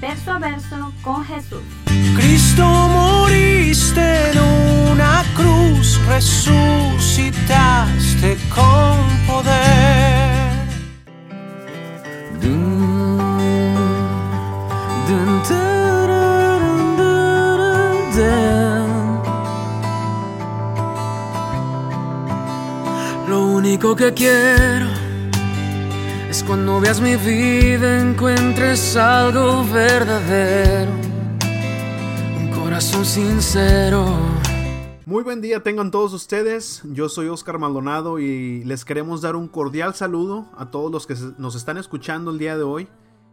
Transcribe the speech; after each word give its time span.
verso 0.00 0.32
a 0.32 0.38
verso 0.38 0.92
con 1.02 1.22
Jesús. 1.24 1.62
Cristo 2.16 2.64
moriste 2.64 4.30
en 4.30 4.38
una 4.92 5.24
cruz, 5.34 6.00
resucitaste 6.06 8.38
con 8.54 8.96
poder. 9.26 10.60
Dun, 12.40 13.18
dun. 15.08 15.40
Lo 23.28 23.46
único 23.46 23.94
que 23.94 24.12
quiero 24.12 24.99
es 26.30 26.44
cuando 26.44 26.80
veas 26.80 27.00
mi 27.00 27.16
vida 27.16 28.00
encuentres 28.00 28.96
algo 28.96 29.64
verdadero, 29.64 30.92
un 32.38 32.50
corazón 32.52 33.04
sincero. 33.04 34.06
Muy 35.06 35.24
buen 35.24 35.40
día 35.40 35.64
tengan 35.64 35.90
todos 35.90 36.12
ustedes, 36.12 36.82
yo 36.84 37.08
soy 37.08 37.26
Oscar 37.26 37.58
Maldonado 37.58 38.20
y 38.20 38.62
les 38.62 38.84
queremos 38.84 39.22
dar 39.22 39.34
un 39.34 39.48
cordial 39.48 39.96
saludo 39.96 40.46
a 40.56 40.70
todos 40.70 40.92
los 40.92 41.08
que 41.08 41.16
nos 41.36 41.56
están 41.56 41.78
escuchando 41.78 42.30
el 42.30 42.38
día 42.38 42.56
de 42.56 42.62
hoy. 42.62 42.88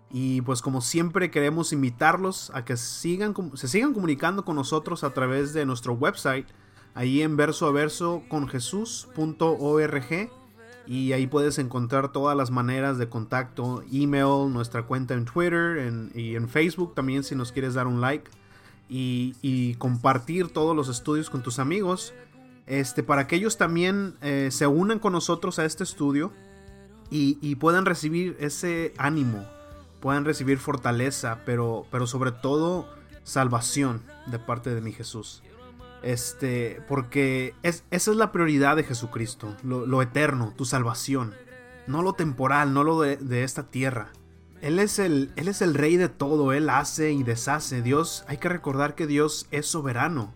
Y 0.09 0.41
pues 0.41 0.63
como 0.63 0.81
siempre 0.81 1.29
queremos 1.29 1.73
invitarlos 1.73 2.49
a 2.55 2.65
que 2.65 2.77
sigan, 2.77 3.35
se 3.53 3.67
sigan 3.67 3.93
comunicando 3.93 4.43
con 4.43 4.55
nosotros 4.55 5.03
a 5.03 5.11
través 5.11 5.53
de 5.53 5.67
nuestro 5.67 5.93
website, 5.93 6.47
ahí 6.95 7.21
en 7.21 7.37
verso 7.37 7.67
a 7.67 7.71
verso 7.71 8.23
con 8.27 8.47
y 10.87 11.11
ahí 11.13 11.27
puedes 11.27 11.59
encontrar 11.59 12.11
todas 12.11 12.35
las 12.37 12.49
maneras 12.49 12.97
de 12.97 13.09
contacto, 13.09 13.83
email, 13.91 14.51
nuestra 14.51 14.83
cuenta 14.83 15.13
en 15.13 15.25
Twitter 15.25 15.77
en- 15.79 16.11
y 16.15 16.35
en 16.35 16.47
Facebook 16.47 16.95
también 16.95 17.23
si 17.23 17.35
nos 17.35 17.51
quieres 17.51 17.73
dar 17.73 17.87
un 17.87 17.99
like 18.01 18.29
y, 18.89 19.75
compartir 19.79 20.47
todos 20.47 20.75
los 20.75 20.87
estudios 20.87 21.29
con 21.29 21.43
tus 21.43 21.59
amigos. 21.59 22.13
Este, 22.67 23.03
para 23.03 23.27
que 23.27 23.35
ellos 23.35 23.57
también 23.57 24.15
eh, 24.21 24.49
se 24.51 24.67
unan 24.67 24.99
con 24.99 25.13
nosotros 25.13 25.59
a 25.59 25.65
este 25.65 25.83
estudio 25.83 26.31
y, 27.09 27.37
y 27.41 27.55
puedan 27.55 27.85
recibir 27.85 28.35
ese 28.39 28.93
ánimo, 28.97 29.45
puedan 30.01 30.25
recibir 30.25 30.57
fortaleza, 30.57 31.39
pero, 31.45 31.85
pero 31.91 32.07
sobre 32.07 32.31
todo 32.31 32.87
salvación 33.23 34.01
de 34.25 34.39
parte 34.39 34.73
de 34.75 34.81
mi 34.81 34.91
Jesús. 34.91 35.43
Este, 36.03 36.81
porque 36.87 37.55
es, 37.63 37.83
esa 37.91 38.11
es 38.11 38.17
la 38.17 38.31
prioridad 38.31 38.75
de 38.75 38.83
Jesucristo, 38.83 39.55
lo, 39.63 40.01
eterno, 40.01 40.53
tu 40.55 40.63
salvación, 40.63 41.33
no 41.87 42.03
lo 42.03 42.13
temporal, 42.13 42.73
no 42.73 42.83
lo 42.83 43.01
de, 43.01 43.17
de 43.17 43.43
esta 43.43 43.63
tierra. 43.63 44.11
Él 44.61 44.79
es, 44.79 44.99
el, 44.99 45.31
él 45.35 45.47
es 45.47 45.61
el 45.61 45.73
rey 45.73 45.97
de 45.97 46.09
todo, 46.09 46.51
Él 46.51 46.69
hace 46.69 47.11
y 47.11 47.23
deshace. 47.23 47.81
Dios, 47.81 48.25
hay 48.27 48.37
que 48.37 48.49
recordar 48.49 48.95
que 48.95 49.05
Dios 49.05 49.47
es 49.51 49.67
soberano. 49.67 50.33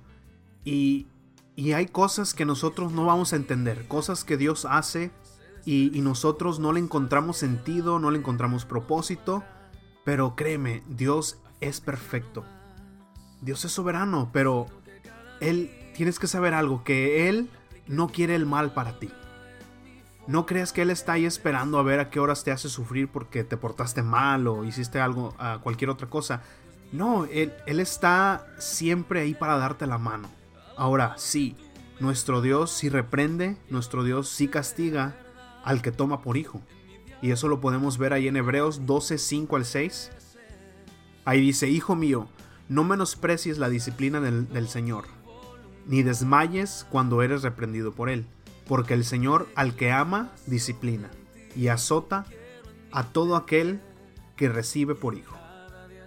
Y, 0.63 1.07
y 1.55 1.71
hay 1.73 1.87
cosas 1.87 2.33
que 2.33 2.45
nosotros 2.45 2.91
no 2.91 3.05
vamos 3.05 3.33
a 3.33 3.35
entender, 3.35 3.87
cosas 3.87 4.23
que 4.23 4.37
Dios 4.37 4.65
hace 4.69 5.11
y, 5.65 5.95
y 5.97 6.01
nosotros 6.01 6.59
no 6.59 6.71
le 6.71 6.79
encontramos 6.79 7.37
sentido, 7.37 7.97
no 7.97 8.11
le 8.11 8.19
encontramos 8.19 8.65
propósito. 8.65 9.43
Pero 10.05 10.35
créeme, 10.35 10.83
Dios 10.87 11.39
es 11.59 11.81
perfecto. 11.81 12.43
Dios 13.41 13.65
es 13.65 13.71
soberano, 13.71 14.29
pero 14.31 14.67
Él, 15.41 15.71
tienes 15.93 16.19
que 16.19 16.27
saber 16.27 16.53
algo, 16.53 16.85
que 16.85 17.27
Él 17.27 17.49
no 17.87 18.07
quiere 18.07 18.35
el 18.35 18.45
mal 18.45 18.73
para 18.73 18.97
ti. 18.99 19.09
No 20.27 20.45
creas 20.45 20.71
que 20.71 20.83
Él 20.83 20.91
está 20.91 21.13
ahí 21.13 21.25
esperando 21.25 21.77
a 21.77 21.83
ver 21.83 21.99
a 21.99 22.09
qué 22.09 22.21
horas 22.21 22.45
te 22.45 22.51
hace 22.51 22.69
sufrir 22.69 23.09
porque 23.09 23.43
te 23.43 23.57
portaste 23.57 24.01
mal 24.01 24.47
o 24.47 24.63
hiciste 24.63 25.01
algo, 25.01 25.35
a 25.37 25.59
cualquier 25.61 25.89
otra 25.89 26.07
cosa. 26.07 26.41
No, 26.91 27.25
él, 27.25 27.53
está 27.65 28.45
siempre 28.59 29.21
ahí 29.21 29.33
para 29.33 29.57
darte 29.57 29.87
la 29.87 29.97
mano. 29.97 30.29
Ahora, 30.77 31.15
sí, 31.17 31.55
nuestro 31.99 32.41
Dios 32.41 32.71
sí 32.71 32.89
reprende, 32.89 33.57
nuestro 33.69 34.03
Dios 34.03 34.27
sí 34.27 34.47
castiga 34.47 35.15
al 35.63 35.81
que 35.81 35.91
toma 35.91 36.21
por 36.21 36.37
hijo. 36.37 36.61
Y 37.21 37.31
eso 37.31 37.47
lo 37.47 37.61
podemos 37.61 37.97
ver 37.97 38.13
ahí 38.13 38.27
en 38.27 38.35
Hebreos 38.35 38.85
12, 38.85 39.17
5 39.17 39.55
al 39.55 39.65
6. 39.65 40.11
Ahí 41.23 41.39
dice, 41.39 41.69
Hijo 41.69 41.95
mío, 41.95 42.27
no 42.67 42.83
menosprecies 42.83 43.57
la 43.57 43.69
disciplina 43.69 44.19
del 44.19 44.67
Señor, 44.67 45.05
ni 45.91 46.03
desmayes 46.03 46.87
cuando 46.89 47.21
eres 47.21 47.43
reprendido 47.43 47.91
por 47.91 48.09
Él, 48.09 48.25
porque 48.65 48.93
el 48.93 49.03
Señor 49.03 49.49
al 49.55 49.75
que 49.75 49.91
ama, 49.91 50.31
disciplina, 50.47 51.11
y 51.53 51.67
azota 51.67 52.25
a 52.93 53.09
todo 53.09 53.35
aquel 53.35 53.81
que 54.37 54.47
recibe 54.47 54.95
por 54.95 55.15
hijo. 55.15 55.35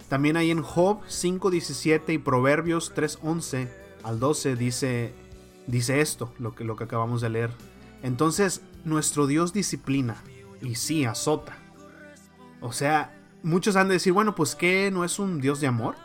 También 0.09 0.37
ahí 0.37 0.49
en 0.49 0.63
Job 0.63 1.01
5.17 1.03 2.13
y 2.13 2.17
Proverbios 2.17 2.95
3.11 2.95 3.69
al 4.03 4.19
12 4.19 4.55
dice, 4.55 5.13
dice 5.67 6.01
esto, 6.01 6.33
lo 6.39 6.55
que, 6.55 6.63
lo 6.63 6.75
que 6.75 6.85
acabamos 6.85 7.21
de 7.21 7.29
leer. 7.29 7.51
Entonces, 8.01 8.61
nuestro 8.85 9.27
Dios 9.27 9.53
disciplina 9.53 10.17
y 10.63 10.75
sí 10.75 11.05
azota. 11.05 11.57
O 12.59 12.71
sea, 12.71 13.15
muchos 13.43 13.75
han 13.75 13.87
de 13.87 13.95
decir, 13.95 14.13
bueno, 14.13 14.33
pues 14.33 14.55
¿qué? 14.55 14.89
¿No 14.91 15.05
es 15.05 15.19
un 15.19 15.41
Dios 15.41 15.61
de 15.61 15.67
amor? 15.67 15.95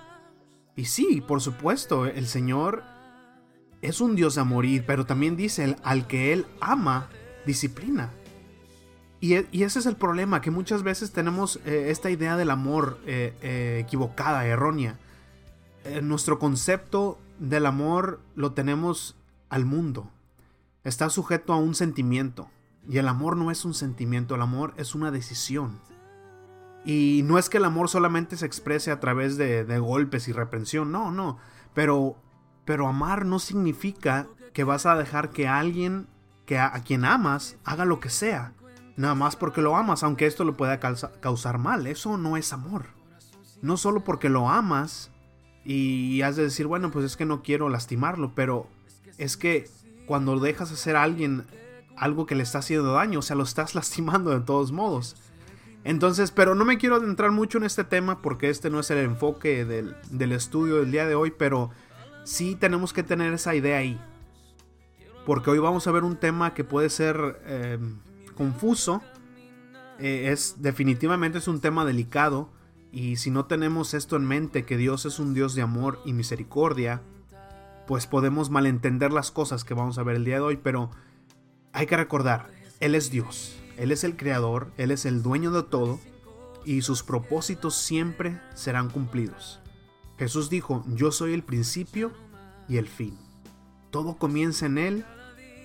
Y 0.77 0.85
sí, 0.85 1.23
por 1.27 1.41
supuesto, 1.41 2.05
el 2.05 2.27
Señor 2.27 2.83
es 3.83 4.01
un 4.01 4.15
Dios 4.17 4.39
amor, 4.39 4.65
y- 4.67 4.81
pero 4.81 5.07
también 5.07 5.37
dice, 5.37 5.65
el- 5.65 5.77
al 5.83 6.07
que 6.07 6.33
Él 6.33 6.47
ama, 6.61 7.09
disciplina. 7.47 8.11
Y, 9.21 9.35
e- 9.35 9.47
y 9.53 9.63
ese 9.65 9.79
es 9.81 9.87
el 9.87 9.97
problema, 9.97 10.41
que 10.41 10.51
muchas 10.51 10.83
veces 10.83 11.13
tenemos 11.13 11.61
eh, 11.67 11.87
esta 11.91 12.11
idea 12.11 12.37
del 12.37 12.51
amor 12.51 12.99
eh, 13.07 13.35
eh, 13.43 13.83
equivocada, 13.85 14.47
errónea. 14.47 14.99
Nuestro 16.03 16.39
concepto 16.39 17.19
del 17.39 17.65
amor 17.65 18.21
lo 18.35 18.53
tenemos 18.53 19.17
al 19.49 19.65
mundo. 19.65 20.11
Está 20.85 21.09
sujeto 21.09 21.55
a 21.55 21.57
un 21.57 21.75
sentimiento. 21.75 22.51
Y 22.87 22.99
el 22.99 23.09
amor 23.09 23.37
no 23.39 23.51
es 23.51 23.65
un 23.65 23.73
sentimiento, 23.73 24.35
el 24.35 24.43
amor 24.43 24.75
es 24.77 24.95
una 24.95 25.11
decisión. 25.11 25.79
Y 26.85 27.23
no 27.25 27.39
es 27.39 27.49
que 27.49 27.57
el 27.59 27.65
amor 27.65 27.89
solamente 27.89 28.37
se 28.37 28.45
exprese 28.47 28.91
a 28.91 29.01
través 29.01 29.37
de, 29.39 29.65
de 29.65 29.79
golpes 29.79 30.29
y 30.29 30.33
reprensión, 30.33 30.93
no, 30.93 31.11
no. 31.11 31.39
Pero, 31.75 32.17
pero 32.71 32.87
amar 32.87 33.27
no 33.27 33.41
significa 33.41 34.29
que 34.53 34.63
vas 34.63 34.87
a 34.87 34.95
dejar 34.95 35.31
que 35.31 35.49
alguien 35.49 36.07
que 36.47 36.57
a, 36.57 36.71
quien 36.85 37.05
amas 37.05 37.57
haga 37.65 37.85
lo 37.85 37.99
que 37.99 38.11
sea. 38.11 38.53
Nada 38.97 39.17
más 39.17 39.35
porque 39.35 39.61
lo 39.61 39.77
amas, 39.77 40.05
aunque 40.05 40.27
esto 40.27 40.45
le 40.45 40.53
pueda 40.53 40.79
causa- 40.79 41.11
causar 41.19 41.59
mal. 41.59 41.89
Eso 41.89 42.17
no 42.17 42.37
es 42.37 42.53
amor. 42.53 42.87
No 43.61 43.77
solo 43.77 44.05
porque 44.05 44.29
lo 44.29 44.49
amas 44.49 45.11
y 45.65 46.23
has 46.23 46.37
de 46.37 46.45
decir, 46.45 46.69
bueno, 46.69 46.93
pues 46.93 47.05
es 47.05 47.17
que 47.17 47.25
no 47.27 47.43
quiero 47.43 47.69
lastimarlo, 47.69 48.37
pero 48.37 48.69
es 49.19 49.37
que 49.37 49.69
cuando 50.07 50.39
dejas 50.39 50.71
hacer 50.71 50.95
a 50.95 51.03
alguien 51.03 51.47
algo 51.97 52.25
que 52.25 52.37
le 52.37 52.45
está 52.45 52.61
haciendo 52.61 52.93
daño, 52.93 53.19
o 53.19 53.23
sea, 53.23 53.35
lo 53.35 53.43
estás 53.43 53.75
lastimando 53.75 54.31
de 54.31 54.43
todos 54.47 54.71
modos. 54.71 55.17
Entonces, 55.83 56.31
pero 56.31 56.55
no 56.55 56.65
me 56.65 56.79
quiero 56.79 56.95
adentrar 56.95 57.33
mucho 57.33 57.59
en 57.59 57.65
este 57.65 57.83
tema 57.83 58.23
porque 58.23 58.49
este 58.49 58.71
no 58.71 58.79
es 58.79 58.93
el 58.93 58.99
enfoque 58.99 59.65
del, 59.65 59.97
del 60.13 60.31
estudio 60.31 60.77
del 60.77 60.93
día 60.93 61.07
de 61.09 61.17
hoy, 61.17 61.33
pero 61.37 61.71
sí 62.25 62.55
tenemos 62.55 62.93
que 62.93 63.03
tener 63.03 63.33
esa 63.33 63.55
idea 63.55 63.79
ahí. 63.79 64.01
Porque 65.27 65.51
hoy 65.51 65.59
vamos 65.59 65.87
a 65.87 65.93
ver 65.93 66.05
un 66.05 66.17
tema 66.17 66.55
que 66.55 66.65
puede 66.65 66.91
ser 66.91 67.41
eh, 67.45 67.79
confuso. 68.35 69.03
Eh, 69.99 70.31
es 70.33 70.57
definitivamente 70.59 71.39
es 71.39 71.49
un 71.49 71.61
tema 71.61 71.85
delicado. 71.85 72.51
Y 72.93 73.17
si 73.17 73.31
no 73.31 73.45
tenemos 73.45 73.95
esto 73.95 74.17
en 74.17 74.25
mente, 74.25 74.65
que 74.65 74.77
Dios 74.77 75.07
es 75.07 75.19
un 75.19 75.35
Dios 75.35 75.55
de 75.55 75.63
amor 75.63 76.01
y 76.05 76.13
misericordia, 76.13 77.03
pues 77.87 78.07
podemos 78.07 78.51
malentender 78.51 79.13
las 79.13 79.31
cosas 79.31 79.63
que 79.63 79.75
vamos 79.75 79.99
a 79.99 80.03
ver 80.03 80.17
el 80.17 80.25
día 80.25 80.37
de 80.37 80.41
hoy. 80.43 80.57
Pero 80.57 80.91
hay 81.73 81.87
que 81.87 81.97
recordar, 81.97 82.49
Él 82.81 82.95
es 82.95 83.11
Dios. 83.11 83.57
Él 83.77 83.93
es 83.93 84.05
el 84.05 84.17
creador, 84.17 84.73
Él 84.77 84.91
es 84.91 85.07
el 85.07 85.23
dueño 85.23 85.53
de 85.53 85.63
todo 85.63 86.01
y 86.65 86.83
sus 86.83 87.03
propósitos 87.03 87.75
siempre 87.77 88.41
serán 88.55 88.91
cumplidos. 88.91 89.61
Jesús 90.21 90.51
dijo, 90.51 90.85
yo 90.87 91.13
soy 91.13 91.33
el 91.33 91.43
principio 91.43 92.13
y 92.69 92.77
el 92.77 92.87
fin. 92.89 93.17
Todo 93.91 94.19
comienza 94.19 94.67
en 94.67 94.77
Él 94.77 95.07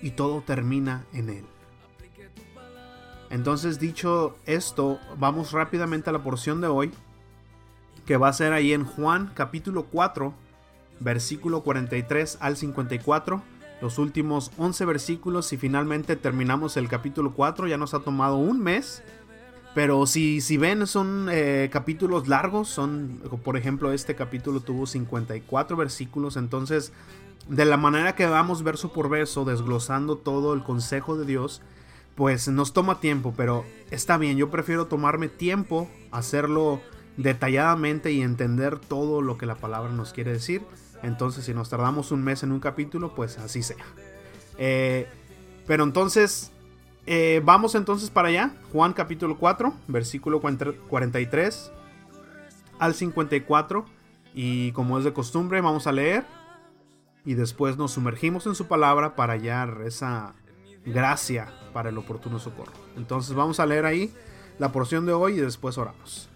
y 0.00 0.12
todo 0.12 0.40
termina 0.40 1.04
en 1.12 1.28
Él. 1.28 1.44
Entonces, 3.28 3.78
dicho 3.78 4.38
esto, 4.46 4.98
vamos 5.18 5.52
rápidamente 5.52 6.08
a 6.08 6.14
la 6.14 6.22
porción 6.22 6.62
de 6.62 6.68
hoy. 6.68 6.90
que 8.06 8.16
va 8.16 8.28
a 8.28 8.32
ser 8.32 8.54
ahí 8.54 8.72
en 8.72 8.86
Juan 8.86 9.30
capítulo 9.34 9.88
4, 9.92 10.32
versículo 11.00 11.62
43 11.62 12.38
al 12.40 12.56
54. 12.56 13.42
Los 13.82 13.98
últimos 13.98 14.52
11 14.56 14.86
versículos 14.86 15.52
y 15.52 15.58
finalmente 15.58 16.16
terminamos 16.16 16.78
el 16.78 16.88
capítulo 16.88 17.34
4. 17.34 17.66
Ya 17.66 17.76
nos 17.76 17.92
ha 17.92 18.00
tomado 18.00 18.36
un 18.36 18.60
mes. 18.60 19.02
Pero 19.76 20.06
si, 20.06 20.40
si 20.40 20.56
ven, 20.56 20.88
son 20.88 21.28
eh, 21.30 21.68
capítulos 21.70 22.26
largos. 22.26 22.68
Son, 22.68 23.20
por 23.44 23.56
ejemplo, 23.56 23.92
este 23.92 24.16
capítulo 24.16 24.58
tuvo 24.60 24.86
54 24.86 25.76
versículos. 25.76 26.36
Entonces, 26.36 26.92
de 27.48 27.64
la 27.64 27.76
manera 27.76 28.16
que 28.16 28.26
vamos 28.26 28.64
verso 28.64 28.92
por 28.92 29.08
verso, 29.08 29.44
desglosando 29.44 30.16
todo 30.16 30.52
el 30.54 30.64
consejo 30.64 31.16
de 31.16 31.26
Dios, 31.26 31.62
pues 32.16 32.48
nos 32.48 32.72
toma 32.72 32.98
tiempo. 32.98 33.34
Pero 33.36 33.64
está 33.92 34.16
bien, 34.16 34.38
yo 34.38 34.50
prefiero 34.50 34.86
tomarme 34.86 35.28
tiempo, 35.28 35.88
hacerlo 36.10 36.80
detalladamente 37.18 38.10
y 38.12 38.22
entender 38.22 38.78
todo 38.78 39.22
lo 39.22 39.38
que 39.38 39.46
la 39.46 39.54
palabra 39.56 39.92
nos 39.92 40.12
quiere 40.12 40.32
decir 40.32 40.62
entonces, 41.02 41.44
si 41.44 41.54
nos 41.54 41.68
tardamos 41.68 42.10
un 42.10 42.22
mes 42.22 42.42
en 42.42 42.52
un 42.52 42.60
capítulo, 42.60 43.14
pues 43.14 43.38
así 43.38 43.62
sea. 43.62 43.84
Eh, 44.58 45.06
pero 45.66 45.84
entonces, 45.84 46.52
eh, 47.06 47.40
vamos 47.44 47.74
entonces 47.74 48.10
para 48.10 48.28
allá. 48.28 48.54
Juan 48.72 48.92
capítulo 48.92 49.38
4, 49.38 49.72
versículo 49.88 50.40
43 50.40 51.72
al 52.78 52.94
54. 52.94 53.86
Y 54.34 54.72
como 54.72 54.98
es 54.98 55.04
de 55.04 55.12
costumbre, 55.12 55.60
vamos 55.60 55.86
a 55.86 55.92
leer. 55.92 56.24
Y 57.24 57.34
después 57.34 57.76
nos 57.76 57.92
sumergimos 57.92 58.46
en 58.46 58.54
su 58.54 58.66
palabra 58.66 59.16
para 59.16 59.32
hallar 59.32 59.82
esa 59.84 60.34
gracia 60.84 61.52
para 61.72 61.88
el 61.88 61.98
oportuno 61.98 62.38
socorro. 62.38 62.72
Entonces 62.96 63.34
vamos 63.34 63.58
a 63.60 63.66
leer 63.66 63.84
ahí 63.84 64.12
la 64.58 64.72
porción 64.72 65.06
de 65.06 65.12
hoy 65.12 65.34
y 65.34 65.40
después 65.40 65.78
oramos. 65.78 66.28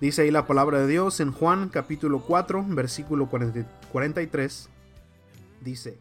Dice 0.00 0.22
ahí 0.22 0.30
la 0.30 0.46
palabra 0.46 0.80
de 0.80 0.86
Dios 0.86 1.20
en 1.20 1.32
Juan 1.32 1.70
capítulo 1.70 2.20
4, 2.20 2.64
versículo 2.68 3.28
43. 3.28 4.68
Dice, 5.62 5.98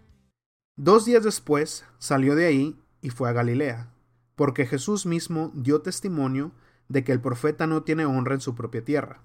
Dos 0.75 1.05
días 1.05 1.23
después 1.23 1.85
salió 1.99 2.35
de 2.35 2.47
ahí 2.47 2.77
y 3.01 3.09
fue 3.09 3.29
a 3.29 3.31
Galilea, 3.31 3.89
porque 4.35 4.65
Jesús 4.65 5.05
mismo 5.05 5.51
dio 5.55 5.81
testimonio 5.81 6.51
de 6.87 7.03
que 7.03 7.11
el 7.11 7.21
profeta 7.21 7.67
no 7.67 7.83
tiene 7.83 8.05
honra 8.05 8.35
en 8.35 8.41
su 8.41 8.55
propia 8.55 8.83
tierra. 8.83 9.21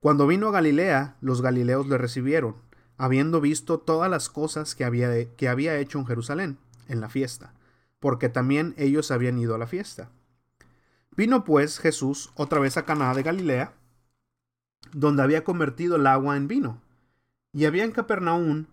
Cuando 0.00 0.26
vino 0.26 0.48
a 0.48 0.52
Galilea, 0.52 1.16
los 1.20 1.40
galileos 1.42 1.88
le 1.88 1.98
recibieron, 1.98 2.56
habiendo 2.96 3.40
visto 3.40 3.78
todas 3.78 4.10
las 4.10 4.28
cosas 4.28 4.74
que 4.74 4.84
había, 4.84 5.34
que 5.34 5.48
había 5.48 5.78
hecho 5.78 5.98
en 5.98 6.06
Jerusalén, 6.06 6.58
en 6.88 7.00
la 7.00 7.08
fiesta, 7.08 7.54
porque 8.00 8.28
también 8.28 8.74
ellos 8.76 9.10
habían 9.10 9.38
ido 9.38 9.54
a 9.54 9.58
la 9.58 9.66
fiesta. 9.66 10.10
Vino 11.16 11.44
pues 11.44 11.78
Jesús 11.78 12.32
otra 12.34 12.58
vez 12.60 12.76
a 12.76 12.84
Caná 12.84 13.14
de 13.14 13.22
Galilea, 13.22 13.72
donde 14.92 15.22
había 15.22 15.44
convertido 15.44 15.96
el 15.96 16.06
agua 16.06 16.36
en 16.36 16.48
vino. 16.48 16.80
Y 17.52 17.64
había 17.66 17.84
en 17.84 17.92
Capernaum 17.92 18.66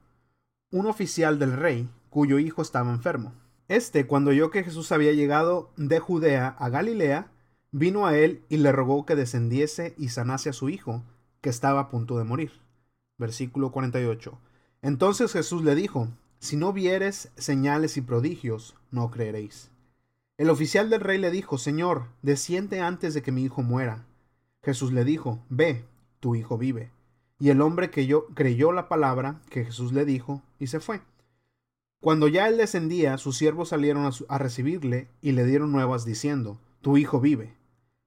un 0.71 0.85
oficial 0.85 1.39
del 1.39 1.53
rey, 1.53 1.89
cuyo 2.09 2.39
hijo 2.39 2.61
estaba 2.61 2.91
enfermo. 2.91 3.33
Este, 3.71 4.05
cuando 4.05 4.31
oyó 4.31 4.51
que 4.51 4.65
Jesús 4.65 4.91
había 4.91 5.13
llegado 5.13 5.71
de 5.77 5.99
Judea 5.99 6.57
a 6.59 6.67
Galilea, 6.67 7.31
vino 7.71 8.05
a 8.05 8.17
él 8.17 8.43
y 8.49 8.57
le 8.57 8.73
rogó 8.73 9.05
que 9.05 9.15
descendiese 9.15 9.95
y 9.97 10.09
sanase 10.09 10.49
a 10.49 10.53
su 10.53 10.67
hijo, 10.67 11.05
que 11.39 11.49
estaba 11.49 11.79
a 11.79 11.89
punto 11.89 12.17
de 12.17 12.25
morir. 12.25 12.51
Versículo 13.17 13.71
48. 13.71 14.37
Entonces 14.81 15.31
Jesús 15.31 15.63
le 15.63 15.73
dijo, 15.73 16.09
Si 16.39 16.57
no 16.57 16.73
vieres 16.73 17.31
señales 17.37 17.95
y 17.95 18.01
prodigios, 18.01 18.75
no 18.91 19.09
creeréis. 19.09 19.71
El 20.37 20.49
oficial 20.49 20.89
del 20.89 20.99
rey 20.99 21.17
le 21.17 21.31
dijo, 21.31 21.57
Señor, 21.57 22.07
desciende 22.21 22.81
antes 22.81 23.13
de 23.13 23.21
que 23.21 23.31
mi 23.31 23.41
hijo 23.41 23.61
muera. 23.61 24.03
Jesús 24.63 24.91
le 24.91 25.05
dijo, 25.05 25.45
Ve, 25.47 25.85
tu 26.19 26.35
hijo 26.35 26.57
vive. 26.57 26.91
Y 27.39 27.51
el 27.51 27.61
hombre 27.61 27.89
creyó, 27.89 28.25
creyó 28.33 28.73
la 28.73 28.89
palabra 28.89 29.39
que 29.49 29.63
Jesús 29.63 29.93
le 29.93 30.03
dijo 30.03 30.41
y 30.59 30.67
se 30.67 30.81
fue. 30.81 30.99
Cuando 32.01 32.27
ya 32.27 32.49
él 32.49 32.57
descendía, 32.57 33.17
sus 33.17 33.37
siervos 33.37 33.69
salieron 33.69 34.11
a, 34.27 34.37
recibirle 34.37 35.07
y 35.21 35.31
le 35.31 35.45
dieron 35.45 35.71
nuevas 35.71 36.03
diciendo, 36.03 36.59
Tu 36.81 36.97
hijo 36.97 37.21
vive. 37.21 37.55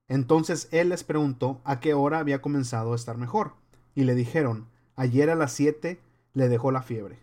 Entonces 0.06 0.68
él 0.70 0.90
les 0.90 1.04
preguntó 1.04 1.62
a 1.64 1.80
qué 1.80 1.94
hora 1.94 2.18
había 2.18 2.42
comenzado 2.42 2.92
a 2.92 2.96
estar 2.96 3.16
mejor. 3.16 3.54
Y 3.94 4.04
le 4.04 4.14
dijeron, 4.14 4.66
Ayer 4.96 5.30
a 5.30 5.34
las 5.34 5.52
siete 5.52 6.00
le 6.34 6.50
dejó 6.50 6.70
la 6.72 6.82
fiebre. 6.82 7.20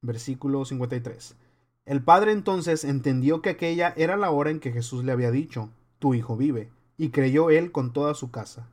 Versículo 0.00 0.64
53. 0.64 1.36
El 1.84 2.02
padre 2.02 2.32
entonces 2.32 2.84
entendió 2.84 3.42
que 3.42 3.50
aquella 3.50 3.92
era 3.96 4.16
la 4.16 4.30
hora 4.30 4.50
en 4.50 4.60
que 4.60 4.72
Jesús 4.72 5.04
le 5.04 5.12
había 5.12 5.30
dicho, 5.30 5.68
Tu 5.98 6.14
hijo 6.14 6.36
vive, 6.36 6.70
y 6.96 7.10
creyó 7.10 7.50
él 7.50 7.70
con 7.70 7.92
toda 7.92 8.14
su 8.14 8.30
casa 8.30 8.68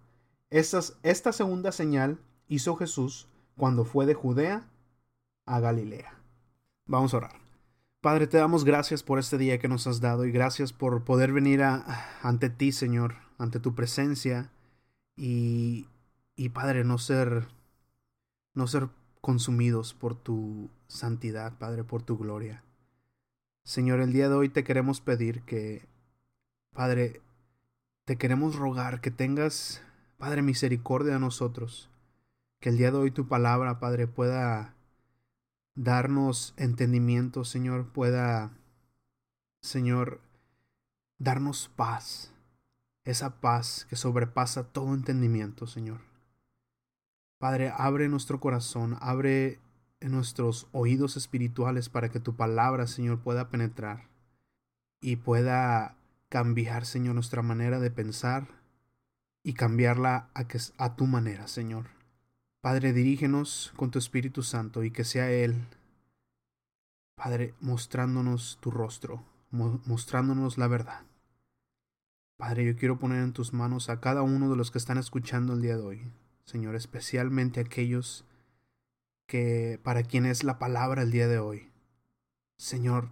esta 0.53 1.31
segunda 1.31 1.71
señal 1.71 2.19
hizo 2.47 2.75
Jesús 2.75 3.27
cuando 3.57 3.85
fue 3.85 4.05
de 4.05 4.13
Judea 4.13 4.67
a 5.47 5.59
Galilea. 5.59 6.13
Vamos 6.85 7.13
a 7.13 7.17
orar. 7.17 7.41
Padre, 8.01 8.27
te 8.27 8.37
damos 8.37 8.65
gracias 8.65 9.03
por 9.03 9.19
este 9.19 9.37
día 9.37 9.59
que 9.59 9.67
nos 9.67 9.87
has 9.87 10.01
dado 10.01 10.25
y 10.25 10.31
gracias 10.31 10.73
por 10.73 11.03
poder 11.03 11.31
venir 11.31 11.61
ante 11.63 12.49
ti, 12.49 12.71
Señor, 12.71 13.15
ante 13.37 13.59
tu 13.59 13.73
presencia 13.75 14.51
y, 15.15 15.87
y 16.35 16.49
Padre, 16.49 16.83
no 16.83 16.97
ser, 16.97 17.47
no 18.53 18.67
ser 18.67 18.89
consumidos 19.21 19.93
por 19.93 20.15
tu 20.15 20.69
santidad, 20.87 21.57
Padre, 21.57 21.85
por 21.85 22.01
tu 22.01 22.17
gloria. 22.17 22.63
Señor, 23.63 24.01
el 24.01 24.11
día 24.11 24.27
de 24.27 24.35
hoy 24.35 24.49
te 24.49 24.65
queremos 24.65 24.99
pedir 24.99 25.43
que, 25.43 25.87
Padre, 26.73 27.21
te 28.03 28.17
queremos 28.17 28.57
rogar 28.57 28.99
que 28.99 29.11
tengas 29.11 29.81
Padre, 30.23 30.41
misericordia 30.41 31.17
a 31.17 31.19
nosotros. 31.19 31.89
Que 32.61 32.69
el 32.69 32.77
día 32.77 32.91
de 32.91 32.97
hoy 32.97 33.11
tu 33.11 33.27
palabra, 33.27 33.81
Padre, 33.81 34.07
pueda 34.07 34.72
darnos 35.75 36.53
entendimiento, 36.57 37.45
Señor, 37.45 37.87
pueda, 37.91 38.51
Señor, 39.61 40.21
darnos 41.17 41.69
paz. 41.75 42.31
Esa 43.05 43.41
paz 43.41 43.85
que 43.89 43.97
sobrepasa 43.97 44.63
todo 44.63 44.93
entendimiento, 44.93 45.67
Señor. 45.67 46.01
Padre, 47.37 47.73
abre 47.75 48.07
nuestro 48.07 48.39
corazón, 48.39 48.97
abre 49.01 49.59
nuestros 49.99 50.67
oídos 50.71 51.17
espirituales 51.17 51.89
para 51.89 52.09
que 52.09 52.21
tu 52.21 52.35
palabra, 52.35 52.87
Señor, 52.87 53.19
pueda 53.19 53.49
penetrar 53.49 54.07
y 55.01 55.17
pueda 55.17 55.97
cambiar, 56.29 56.85
Señor, 56.85 57.15
nuestra 57.15 57.41
manera 57.41 57.79
de 57.79 57.91
pensar, 57.91 58.47
y 59.43 59.53
cambiarla 59.53 60.29
a, 60.33 60.47
que, 60.47 60.57
a 60.77 60.95
tu 60.95 61.05
manera, 61.05 61.47
Señor. 61.47 61.87
Padre, 62.63 62.93
dirígenos 62.93 63.73
con 63.75 63.91
tu 63.91 63.99
Espíritu 63.99 64.41
Santo 64.41 64.85
y 64.85 64.91
que 64.91 65.03
sea 65.03 65.29
Él, 65.29 65.67
Padre, 67.13 67.53
mostrándonos 67.59 68.57
tu 68.61 68.71
rostro, 68.71 69.21
mostrándonos 69.51 70.57
la 70.57 70.69
verdad. 70.69 71.01
Padre, 72.37 72.63
yo 72.63 72.77
quiero 72.77 72.97
poner 72.97 73.21
en 73.21 73.33
tus 73.33 73.51
manos 73.51 73.89
a 73.89 73.99
cada 73.99 74.21
uno 74.21 74.49
de 74.49 74.55
los 74.55 74.71
que 74.71 74.77
están 74.77 74.97
escuchando 74.97 75.51
el 75.51 75.61
día 75.61 75.75
de 75.75 75.83
hoy, 75.83 76.11
Señor, 76.45 76.75
especialmente 76.75 77.59
aquellos 77.59 78.23
que 79.27 79.77
para 79.83 80.03
quien 80.03 80.25
es 80.25 80.45
la 80.45 80.57
palabra 80.57 81.01
el 81.01 81.11
día 81.11 81.27
de 81.27 81.39
hoy. 81.39 81.69
Señor, 82.55 83.09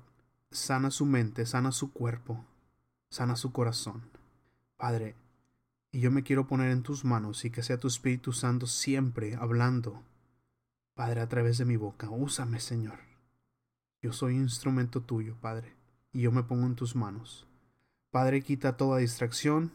sana 0.50 0.92
su 0.92 1.06
mente, 1.06 1.46
sana 1.46 1.74
su 1.74 1.92
cuerpo, 1.92 2.46
sana 3.10 3.36
su 3.36 3.52
corazón. 3.52 4.02
Padre, 4.78 5.18
y 5.92 6.00
yo 6.00 6.12
me 6.12 6.24
quiero 6.24 6.48
poner 6.48 6.72
en 6.72 6.84
tus 6.84 7.04
manos 7.04 7.44
y 7.44 7.50
que 7.50 7.64
sea 7.64 7.78
tu 7.78 7.88
Espíritu 7.88 8.32
Santo 8.32 8.66
siempre 8.66 9.36
hablando, 9.36 10.02
Padre, 10.94 11.22
a 11.22 11.28
través 11.28 11.58
de 11.58 11.66
mi 11.66 11.76
boca. 11.76 12.10
Úsame, 12.10 12.60
Señor. 12.60 13.00
Yo 14.02 14.14
soy 14.14 14.36
instrumento 14.36 15.02
tuyo, 15.02 15.36
Padre, 15.42 15.76
y 16.14 16.22
yo 16.22 16.32
me 16.32 16.44
pongo 16.44 16.66
en 16.66 16.76
tus 16.76 16.96
manos. 16.96 17.48
Padre, 18.10 18.42
quita 18.42 18.78
toda 18.78 19.00
distracción 19.00 19.72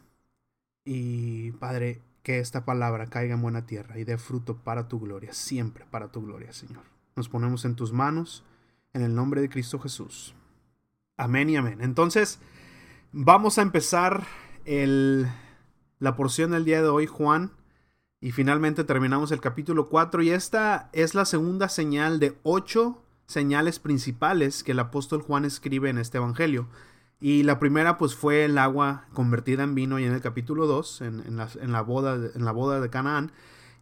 y, 0.85 1.53
Padre, 1.53 2.01
que 2.23 2.39
esta 2.39 2.65
palabra 2.65 3.07
caiga 3.07 3.35
en 3.35 3.43
buena 3.43 3.67
tierra 3.67 3.99
y 3.99 4.05
dé 4.05 4.19
fruto 4.19 4.57
para 4.57 4.89
tu 4.89 4.99
gloria, 4.99 5.33
siempre 5.33 5.85
para 5.91 6.09
tu 6.09 6.23
gloria, 6.23 6.53
Señor. 6.53 6.83
Nos 7.15 7.29
ponemos 7.29 7.65
en 7.65 7.77
tus 7.77 7.93
manos, 7.93 8.45
en 8.93 9.03
el 9.03 9.15
nombre 9.15 9.41
de 9.41 9.49
Cristo 9.49 9.79
Jesús. 9.79 10.35
Amén 11.17 11.49
y 11.51 11.57
amén. 11.57 11.81
Entonces, 11.81 12.41
vamos 13.13 13.59
a 13.59 13.63
empezar 13.63 14.27
el 14.65 15.29
la 15.99 16.17
porción 16.17 16.51
del 16.51 16.65
día 16.65 16.83
de 16.83 16.89
hoy, 16.89 17.07
Juan. 17.07 17.53
Y 18.21 18.33
finalmente 18.33 18.85
terminamos 18.85 19.31
el 19.31 19.41
capítulo 19.41 19.89
4 19.89 20.23
y 20.23 20.31
esta 20.31 20.89
es 20.93 21.15
la 21.15 21.25
segunda 21.25 21.69
señal 21.69 22.19
de 22.19 22.37
ocho 22.43 23.03
señales 23.27 23.79
principales 23.79 24.63
que 24.63 24.73
el 24.73 24.79
apóstol 24.79 25.21
Juan 25.23 25.45
escribe 25.45 25.91
en 25.91 25.99
este 25.99 26.19
Evangelio. 26.19 26.69
Y 27.21 27.43
la 27.43 27.59
primera 27.59 27.99
pues 27.99 28.15
fue 28.15 28.45
el 28.45 28.59
agua 28.59 29.07
convertida 29.13 29.63
en 29.65 29.75
vino 29.75 29.99
y 29.99 30.05
en 30.05 30.13
el 30.13 30.21
capítulo 30.21 30.67
2, 30.67 31.01
en, 31.03 31.37
la, 31.37 31.81
boda, 31.83 32.31
en 32.35 32.45
la 32.45 32.53
boda 32.53 32.81
de 32.81 32.91
Canaán. 32.91 33.33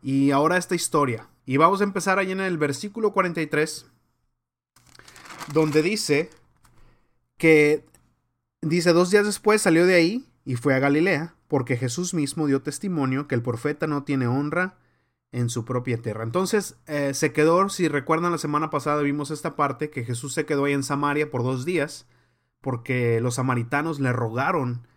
Y 0.03 0.31
ahora 0.31 0.57
esta 0.57 0.75
historia. 0.75 1.29
Y 1.47 1.57
vamos 1.57 1.81
a 1.81 1.85
empezar 1.85 2.19
ahí 2.19 2.33
en 2.33 2.41
el 2.41 2.59
versículo 2.59 3.13
43, 3.13 3.87
donde 5.53 5.83
dice 5.83 6.31
que, 7.37 7.85
dice, 8.63 8.93
dos 8.93 9.11
días 9.11 9.27
después 9.27 9.63
salió 9.63 9.85
de 9.85 9.95
ahí 9.95 10.27
y 10.45 10.57
fue 10.57 10.75
a 10.75 10.79
Galilea 10.79 11.35
porque 11.55 11.77
Jesús 11.77 12.15
mismo 12.15 12.49
dio 12.49 12.63
testimonio 12.63 13.29
que 13.29 13.37
el 13.37 13.43
profeta 13.43 13.87
no 13.87 14.03
tiene 14.03 14.27
honra 14.27 14.77
en 15.31 15.49
su 15.49 15.65
propia 15.65 16.03
tierra. 16.03 16.25
Entonces 16.25 16.81
eh, 16.89 17.15
se 17.15 17.33
quedó, 17.33 17.69
si 17.69 17.87
recuerdan 17.87 18.33
la 18.33 18.39
semana 18.39 18.71
pasada 18.71 19.03
vimos 19.03 19.31
esta 19.31 19.55
parte, 19.55 19.89
que 19.89 20.05
Jesús 20.05 20.35
se 20.35 20.47
quedó 20.47 20.65
ahí 20.65 20.73
en 20.73 20.83
Samaria 20.83 21.31
por 21.31 21.45
dos 21.45 21.65
días, 21.65 22.09
porque 22.61 23.21
los 23.21 23.37
samaritanos 23.37 24.01
le 24.01 24.13
rogaron 24.13 24.89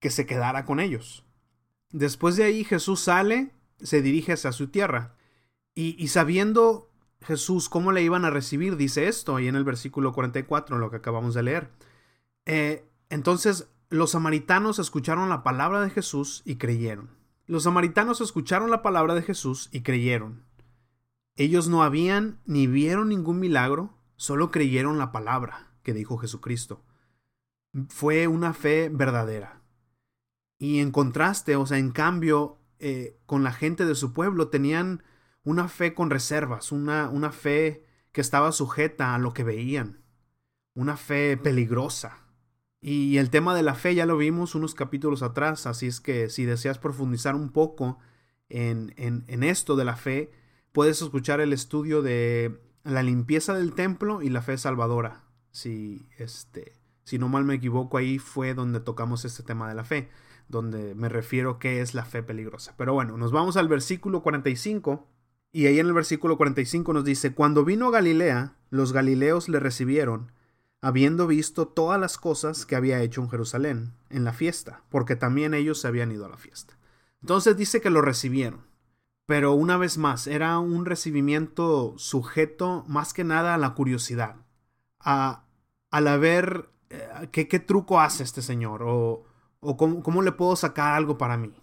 que 0.00 0.08
se 0.08 0.24
quedara 0.24 0.64
con 0.64 0.80
ellos. 0.80 1.26
Después 1.90 2.36
de 2.36 2.44
ahí 2.44 2.64
Jesús 2.64 3.00
sale, 3.00 3.50
se 3.78 4.00
dirige 4.00 4.32
hacia 4.32 4.52
su 4.52 4.68
tierra, 4.68 5.14
y, 5.74 6.08
sabiendo 6.08 6.88
Jesús 7.20 7.68
cómo 7.68 7.92
le 7.92 8.02
iban 8.02 8.24
a 8.24 8.30
recibir, 8.30 8.78
dice 8.78 9.08
esto 9.08 9.36
ahí 9.36 9.46
en 9.46 9.56
el 9.56 9.64
versículo 9.64 10.14
44, 10.14 10.74
en 10.74 10.80
lo 10.80 10.88
que 10.88 10.96
acabamos 10.96 11.34
de 11.34 11.42
leer. 11.42 11.70
Eh, 12.46 12.88
entonces 13.10 13.68
los 13.92 14.12
samaritanos 14.12 14.78
escucharon 14.78 15.28
la 15.28 15.42
palabra 15.42 15.82
de 15.82 15.90
Jesús 15.90 16.42
y 16.46 16.56
creyeron. 16.56 17.10
Los 17.46 17.64
samaritanos 17.64 18.22
escucharon 18.22 18.70
la 18.70 18.82
palabra 18.82 19.14
de 19.14 19.22
Jesús 19.22 19.68
y 19.70 19.82
creyeron. 19.82 20.46
Ellos 21.36 21.68
no 21.68 21.82
habían 21.82 22.40
ni 22.46 22.66
vieron 22.66 23.10
ningún 23.10 23.38
milagro, 23.38 23.98
solo 24.16 24.50
creyeron 24.50 24.98
la 24.98 25.12
palabra 25.12 25.68
que 25.82 25.92
dijo 25.92 26.16
Jesucristo. 26.16 26.82
Fue 27.88 28.28
una 28.28 28.54
fe 28.54 28.88
verdadera. 28.90 29.60
Y 30.58 30.80
en 30.80 30.90
contraste, 30.90 31.56
o 31.56 31.66
sea, 31.66 31.76
en 31.76 31.90
cambio, 31.90 32.58
eh, 32.78 33.18
con 33.26 33.44
la 33.44 33.52
gente 33.52 33.84
de 33.84 33.94
su 33.94 34.14
pueblo 34.14 34.48
tenían 34.48 35.02
una 35.44 35.68
fe 35.68 35.92
con 35.92 36.08
reservas, 36.08 36.72
una, 36.72 37.10
una 37.10 37.30
fe 37.30 37.84
que 38.12 38.22
estaba 38.22 38.52
sujeta 38.52 39.14
a 39.14 39.18
lo 39.18 39.34
que 39.34 39.44
veían, 39.44 40.02
una 40.74 40.96
fe 40.96 41.36
peligrosa. 41.36 42.21
Y 42.84 43.18
el 43.18 43.30
tema 43.30 43.54
de 43.54 43.62
la 43.62 43.76
fe 43.76 43.94
ya 43.94 44.06
lo 44.06 44.16
vimos 44.16 44.56
unos 44.56 44.74
capítulos 44.74 45.22
atrás, 45.22 45.66
así 45.66 45.86
es 45.86 46.00
que 46.00 46.28
si 46.28 46.44
deseas 46.44 46.78
profundizar 46.80 47.36
un 47.36 47.50
poco 47.50 48.00
en, 48.48 48.92
en, 48.96 49.42
esto 49.44 49.76
de 49.76 49.84
la 49.84 49.94
fe, 49.94 50.32
puedes 50.72 51.00
escuchar 51.00 51.40
el 51.40 51.52
estudio 51.52 52.02
de 52.02 52.60
la 52.82 53.04
limpieza 53.04 53.54
del 53.54 53.72
templo 53.74 54.20
y 54.20 54.30
la 54.30 54.42
fe 54.42 54.58
salvadora. 54.58 55.22
Si, 55.52 56.08
este, 56.18 56.72
si 57.04 57.20
no 57.20 57.28
mal 57.28 57.44
me 57.44 57.54
equivoco, 57.54 57.98
ahí 57.98 58.18
fue 58.18 58.52
donde 58.52 58.80
tocamos 58.80 59.24
este 59.24 59.44
tema 59.44 59.68
de 59.68 59.76
la 59.76 59.84
fe, 59.84 60.10
donde 60.48 60.96
me 60.96 61.08
refiero 61.08 61.60
qué 61.60 61.82
es 61.82 61.94
la 61.94 62.04
fe 62.04 62.24
peligrosa. 62.24 62.74
Pero 62.76 62.94
bueno, 62.94 63.16
nos 63.16 63.30
vamos 63.30 63.56
al 63.56 63.68
versículo 63.68 64.22
45 64.22 65.06
y 65.52 65.66
ahí 65.66 65.78
en 65.78 65.86
el 65.86 65.92
versículo 65.92 66.36
45 66.36 66.92
nos 66.92 67.04
dice, 67.04 67.32
cuando 67.32 67.64
vino 67.64 67.86
a 67.86 67.92
Galilea, 67.92 68.56
los 68.70 68.92
galileos 68.92 69.48
le 69.48 69.60
recibieron 69.60 70.32
habiendo 70.82 71.28
visto 71.28 71.68
todas 71.68 71.98
las 71.98 72.18
cosas 72.18 72.66
que 72.66 72.76
había 72.76 73.00
hecho 73.00 73.22
en 73.22 73.30
Jerusalén, 73.30 73.94
en 74.10 74.24
la 74.24 74.32
fiesta, 74.32 74.82
porque 74.90 75.16
también 75.16 75.54
ellos 75.54 75.80
se 75.80 75.86
habían 75.86 76.10
ido 76.10 76.26
a 76.26 76.28
la 76.28 76.36
fiesta. 76.36 76.76
Entonces 77.22 77.56
dice 77.56 77.80
que 77.80 77.88
lo 77.88 78.02
recibieron. 78.02 78.66
Pero 79.24 79.54
una 79.54 79.76
vez 79.76 79.96
más, 79.96 80.26
era 80.26 80.58
un 80.58 80.84
recibimiento 80.84 81.94
sujeto 81.96 82.84
más 82.88 83.14
que 83.14 83.22
nada 83.22 83.54
a 83.54 83.58
la 83.58 83.74
curiosidad, 83.74 84.34
a, 84.98 85.44
al 85.92 86.18
ver 86.18 86.68
eh, 86.90 87.08
qué, 87.30 87.46
qué, 87.46 87.60
truco 87.60 88.00
hace 88.00 88.24
este 88.24 88.42
señor 88.42 88.82
o, 88.82 89.24
o 89.60 89.76
cómo, 89.76 90.02
cómo, 90.02 90.22
le 90.22 90.32
puedo 90.32 90.56
sacar 90.56 90.94
algo 90.94 91.16
para 91.16 91.36
mí. 91.36 91.54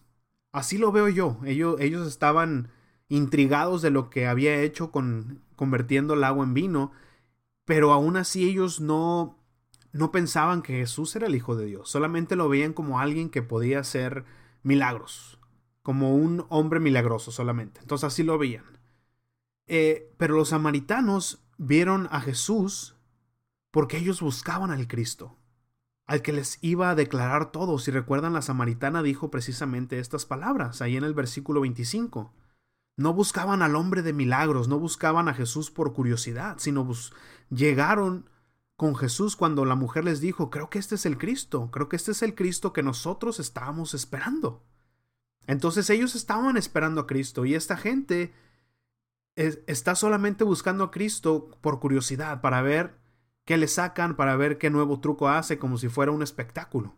Así 0.53 0.77
lo 0.77 0.93
veo 0.93 1.09
yo. 1.09 1.38
Ellos, 1.45 1.75
ellos 1.81 2.07
estaban 2.07 2.71
intrigados 3.09 3.81
de 3.81 3.89
lo 3.89 4.09
que 4.09 4.27
había 4.27 4.61
hecho 4.61 4.91
con 4.91 5.41
convirtiendo 5.57 6.13
el 6.13 6.23
agua 6.23 6.45
en 6.45 6.53
vino 6.53 6.93
pero 7.69 7.93
aún 7.93 8.17
así 8.17 8.49
ellos 8.49 8.81
no, 8.81 9.38
no 9.91 10.11
pensaban 10.11 10.63
que 10.63 10.73
Jesús 10.73 11.15
era 11.15 11.27
el 11.27 11.35
Hijo 11.35 11.55
de 11.55 11.67
Dios, 11.67 11.88
solamente 11.88 12.35
lo 12.35 12.49
veían 12.49 12.73
como 12.73 12.99
alguien 12.99 13.29
que 13.29 13.43
podía 13.43 13.77
hacer 13.77 14.25
milagros, 14.63 15.38
como 15.83 16.15
un 16.15 16.47
hombre 16.49 16.79
milagroso 16.79 17.31
solamente. 17.31 17.79
Entonces 17.81 18.05
así 18.05 18.23
lo 18.23 18.39
veían. 18.39 18.63
Eh, 19.67 20.11
pero 20.17 20.33
los 20.33 20.49
samaritanos 20.49 21.43
vieron 21.59 22.07
a 22.09 22.21
Jesús 22.21 22.95
porque 23.69 23.97
ellos 23.97 24.19
buscaban 24.19 24.71
al 24.71 24.88
Cristo, 24.88 25.38
al 26.07 26.23
que 26.23 26.33
les 26.33 26.57
iba 26.61 26.89
a 26.89 26.95
declarar 26.95 27.51
todo. 27.51 27.77
Si 27.77 27.91
recuerdan, 27.91 28.33
la 28.33 28.41
samaritana 28.41 29.03
dijo 29.03 29.29
precisamente 29.29 29.99
estas 29.99 30.25
palabras 30.25 30.81
ahí 30.81 30.97
en 30.97 31.03
el 31.03 31.13
versículo 31.13 31.61
25. 31.61 32.33
No 33.00 33.13
buscaban 33.13 33.62
al 33.62 33.77
hombre 33.77 34.01
de 34.01 34.12
milagros, 34.12 34.68
no 34.68 34.77
buscaban 34.77 35.29
a 35.29 35.34
Jesús 35.34 35.72
por 35.72 35.94
curiosidad, 35.94 36.58
sino 36.60 36.86
llegaron 37.50 38.29
con 38.75 38.94
Jesús 38.94 39.38
cuando 39.38 39.63
la 39.63 39.75
mujer 39.75 40.03
les 40.03 40.20
dijo, 40.20 40.50
creo 40.50 40.70
que 40.70 40.79
este 40.79 40.96
es 40.96 41.06
el 41.06 41.18
Cristo, 41.18 41.72
creo 41.72 41.88
que 41.88 41.96
este 41.96 42.12
es 42.12 42.22
el 42.24 42.36
Cristo 42.36 42.74
que 42.74 42.84
nosotros 42.84 43.39
estábamos 43.39 43.94
esperando. 43.94 44.65
Entonces 45.48 45.89
ellos 45.89 46.13
estaban 46.13 46.58
esperando 46.58 47.00
a 47.00 47.08
Cristo 47.08 47.46
y 47.46 47.56
esta 47.56 47.77
gente 47.77 48.34
está 49.38 49.96
solamente 49.96 50.44
buscando 50.44 50.84
a 50.84 50.91
Cristo 50.91 51.51
por 51.62 51.79
curiosidad, 51.79 52.41
para 52.41 52.62
ver 52.62 53.00
qué 53.46 53.56
le 53.56 53.70
sacan, 53.70 54.18
para 54.18 54.36
ver 54.36 54.58
qué 54.58 54.70
nuevo 54.70 55.00
truco 55.00 55.29
hace, 55.29 55.58
como 55.58 55.77
si 55.77 55.88
fuera 55.88 56.12
un 56.12 56.22
espectáculo. 56.22 56.98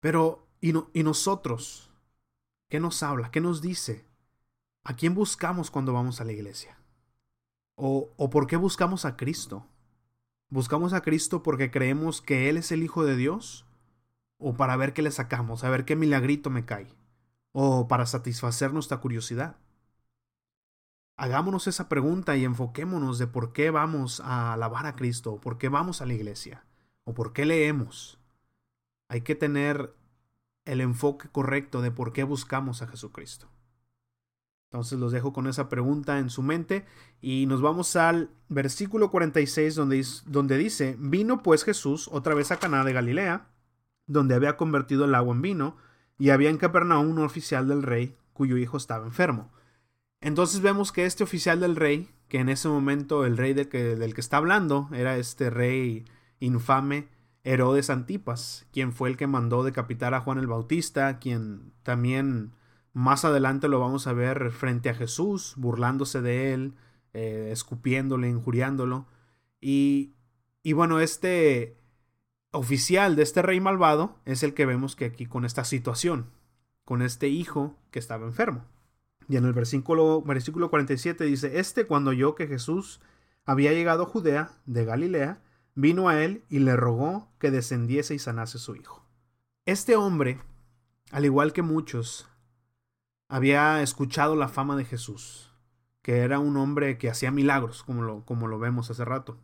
Pero, 0.00 0.48
¿y, 0.60 0.72
y 0.92 1.04
nosotros? 1.04 1.92
¿Qué 2.68 2.80
nos 2.80 3.04
habla? 3.04 3.30
¿Qué 3.30 3.40
nos 3.40 3.62
dice? 3.62 4.09
¿A 4.82 4.94
quién 4.94 5.14
buscamos 5.14 5.70
cuando 5.70 5.92
vamos 5.92 6.20
a 6.20 6.24
la 6.24 6.32
iglesia? 6.32 6.78
¿O, 7.74 8.10
¿O 8.16 8.30
por 8.30 8.46
qué 8.46 8.56
buscamos 8.56 9.04
a 9.04 9.16
Cristo? 9.16 9.66
¿Buscamos 10.48 10.94
a 10.94 11.02
Cristo 11.02 11.42
porque 11.42 11.70
creemos 11.70 12.22
que 12.22 12.48
Él 12.48 12.56
es 12.56 12.72
el 12.72 12.82
Hijo 12.82 13.04
de 13.04 13.16
Dios? 13.16 13.66
¿O 14.38 14.56
para 14.56 14.76
ver 14.76 14.94
qué 14.94 15.02
le 15.02 15.10
sacamos, 15.10 15.64
a 15.64 15.70
ver 15.70 15.84
qué 15.84 15.96
milagrito 15.96 16.48
me 16.48 16.64
cae? 16.64 16.94
¿O 17.52 17.88
para 17.88 18.06
satisfacer 18.06 18.72
nuestra 18.72 18.98
curiosidad? 18.98 19.56
Hagámonos 21.16 21.66
esa 21.66 21.90
pregunta 21.90 22.34
y 22.36 22.46
enfoquémonos 22.46 23.18
de 23.18 23.26
por 23.26 23.52
qué 23.52 23.70
vamos 23.70 24.20
a 24.20 24.54
alabar 24.54 24.86
a 24.86 24.96
Cristo, 24.96 25.34
o 25.34 25.40
por 25.40 25.58
qué 25.58 25.68
vamos 25.68 26.00
a 26.00 26.06
la 26.06 26.14
iglesia, 26.14 26.64
o 27.04 27.12
por 27.12 27.34
qué 27.34 27.44
leemos. 27.44 28.18
Hay 29.08 29.20
que 29.20 29.34
tener 29.34 29.94
el 30.64 30.80
enfoque 30.80 31.28
correcto 31.28 31.82
de 31.82 31.90
por 31.90 32.14
qué 32.14 32.24
buscamos 32.24 32.80
a 32.80 32.86
Jesucristo. 32.86 33.50
Entonces 34.70 35.00
los 35.00 35.10
dejo 35.10 35.32
con 35.32 35.48
esa 35.48 35.68
pregunta 35.68 36.20
en 36.20 36.30
su 36.30 36.42
mente 36.42 36.86
y 37.20 37.46
nos 37.46 37.60
vamos 37.60 37.96
al 37.96 38.30
versículo 38.48 39.10
46 39.10 39.74
donde, 39.74 40.06
donde 40.26 40.58
dice, 40.58 40.96
vino 41.00 41.42
pues 41.42 41.64
Jesús 41.64 42.08
otra 42.12 42.34
vez 42.36 42.52
a 42.52 42.56
Caná 42.58 42.84
de 42.84 42.92
Galilea, 42.92 43.48
donde 44.06 44.36
había 44.36 44.56
convertido 44.56 45.06
el 45.06 45.14
agua 45.16 45.34
en 45.34 45.42
vino, 45.42 45.76
y 46.20 46.30
había 46.30 46.50
en 46.50 46.56
Capernaum 46.56 47.08
un 47.10 47.18
oficial 47.18 47.66
del 47.66 47.82
rey 47.82 48.16
cuyo 48.32 48.58
hijo 48.58 48.76
estaba 48.76 49.06
enfermo. 49.06 49.50
Entonces 50.20 50.60
vemos 50.60 50.92
que 50.92 51.04
este 51.04 51.24
oficial 51.24 51.58
del 51.58 51.74
rey, 51.74 52.08
que 52.28 52.38
en 52.38 52.48
ese 52.48 52.68
momento 52.68 53.26
el 53.26 53.36
rey 53.36 53.56
que, 53.66 53.96
del 53.96 54.14
que 54.14 54.20
está 54.20 54.36
hablando 54.36 54.88
era 54.92 55.16
este 55.16 55.50
rey 55.50 56.04
infame 56.38 57.08
Herodes 57.42 57.90
Antipas, 57.90 58.68
quien 58.72 58.92
fue 58.92 59.08
el 59.08 59.16
que 59.16 59.26
mandó 59.26 59.64
decapitar 59.64 60.14
a 60.14 60.20
Juan 60.20 60.38
el 60.38 60.46
Bautista, 60.46 61.18
quien 61.18 61.72
también 61.82 62.52
más 62.92 63.24
adelante 63.24 63.68
lo 63.68 63.80
vamos 63.80 64.06
a 64.06 64.12
ver 64.12 64.50
frente 64.50 64.90
a 64.90 64.94
Jesús, 64.94 65.54
burlándose 65.56 66.20
de 66.20 66.52
él, 66.52 66.74
eh, 67.12 67.50
escupiéndole, 67.52 68.28
injuriándolo. 68.28 69.06
Y, 69.60 70.14
y 70.62 70.72
bueno, 70.72 71.00
este 71.00 71.76
oficial 72.52 73.16
de 73.16 73.22
este 73.22 73.42
rey 73.42 73.60
malvado 73.60 74.18
es 74.24 74.42
el 74.42 74.54
que 74.54 74.66
vemos 74.66 74.96
que 74.96 75.04
aquí 75.04 75.26
con 75.26 75.44
esta 75.44 75.64
situación, 75.64 76.30
con 76.84 77.02
este 77.02 77.28
hijo 77.28 77.76
que 77.90 77.98
estaba 77.98 78.26
enfermo. 78.26 78.64
Y 79.28 79.36
en 79.36 79.44
el 79.44 79.52
versículo, 79.52 80.22
versículo 80.22 80.70
47 80.70 81.24
dice, 81.24 81.60
Este 81.60 81.86
cuando 81.86 82.10
oyó 82.10 82.34
que 82.34 82.48
Jesús 82.48 83.00
había 83.44 83.72
llegado 83.72 84.02
a 84.02 84.06
Judea, 84.06 84.50
de 84.66 84.84
Galilea, 84.84 85.42
vino 85.74 86.08
a 86.08 86.22
él 86.22 86.44
y 86.48 86.58
le 86.58 86.76
rogó 86.76 87.28
que 87.38 87.50
descendiese 87.50 88.14
y 88.14 88.18
sanase 88.18 88.58
su 88.58 88.74
hijo. 88.74 89.06
Este 89.66 89.94
hombre, 89.94 90.40
al 91.12 91.24
igual 91.24 91.52
que 91.52 91.62
muchos, 91.62 92.29
había 93.30 93.80
escuchado 93.80 94.34
la 94.34 94.48
fama 94.48 94.76
de 94.76 94.84
Jesús, 94.84 95.54
que 96.02 96.18
era 96.18 96.40
un 96.40 96.56
hombre 96.56 96.98
que 96.98 97.08
hacía 97.08 97.30
milagros, 97.30 97.84
como 97.84 98.02
lo, 98.02 98.24
como 98.24 98.48
lo 98.48 98.58
vemos 98.58 98.90
hace 98.90 99.04
rato. 99.04 99.38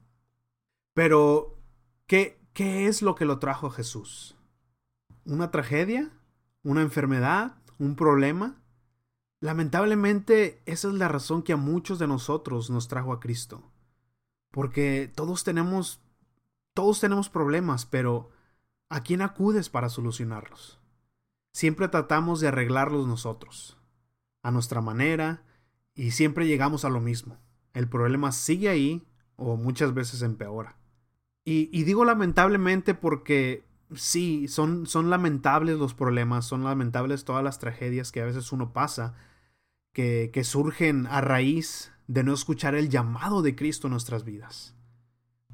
Pero, 0.93 1.57
¿qué, 2.09 2.41
¿qué 2.53 2.89
es 2.89 3.01
lo 3.01 3.15
que 3.15 3.25
lo 3.25 3.39
trajo 3.39 3.69
a 3.69 3.71
Jesús? 3.71 4.37
¿Una 5.25 5.53
tragedia? 5.53 6.11
¿Una 6.65 6.83
enfermedad? 6.83 7.59
¿Un 7.79 7.95
problema? 7.95 8.61
Lamentablemente, 9.39 10.61
esa 10.67 10.89
es 10.89 10.95
la 10.95 11.07
razón 11.07 11.45
que 11.45 11.53
a 11.53 11.57
muchos 11.57 12.01
de 12.01 12.09
nosotros 12.09 12.71
nos 12.71 12.89
trajo 12.89 13.13
a 13.13 13.21
Cristo. 13.21 13.71
Porque 14.51 15.13
todos 15.15 15.45
tenemos, 15.45 16.01
todos 16.75 16.99
tenemos 16.99 17.29
problemas, 17.29 17.87
pero 17.87 18.31
¿a 18.89 19.05
quién 19.05 19.23
acudes 19.23 19.71
para 19.71 19.91
solucionarlos? 19.91 20.76
Siempre 21.57 21.89
tratamos 21.89 22.41
de 22.41 22.49
arreglarlos 22.49 23.07
nosotros, 23.07 23.79
a 24.43 24.51
nuestra 24.51 24.83
manera, 24.83 25.43
y 25.95 26.11
siempre 26.11 26.47
llegamos 26.47 26.85
a 26.85 26.91
lo 26.91 27.01
mismo. 27.01 27.39
El 27.73 27.89
problema 27.89 28.31
sigue 28.31 28.69
ahí 28.69 29.09
o 29.37 29.57
muchas 29.57 29.95
veces 29.95 30.21
empeora. 30.21 30.77
Y, 31.47 31.83
digo 31.85 32.05
lamentablemente 32.05 32.93
porque 32.93 33.65
sí, 33.95 34.49
son, 34.49 34.85
son 34.85 35.09
lamentables 35.09 35.79
los 35.79 35.95
problemas, 35.95 36.45
son 36.45 36.63
lamentables 36.63 37.25
todas 37.25 37.43
las 37.43 37.59
tragedias 37.59 38.13
que 38.13 38.21
a 38.21 38.27
veces 38.27 38.53
uno 38.53 38.75
pasa, 38.75 39.15
que, 39.95 40.29
que 40.35 40.45
surgen 40.45 41.07
a 41.07 41.23
raíz 41.23 41.91
de 42.07 42.23
no 42.23 42.35
escuchar 42.35 42.75
el 42.75 42.91
llamado 42.91 43.41
de 43.41 43.57
Cristo 43.57 43.87
en 43.87 43.93
nuestras 43.93 44.27
vidas. 44.27 44.77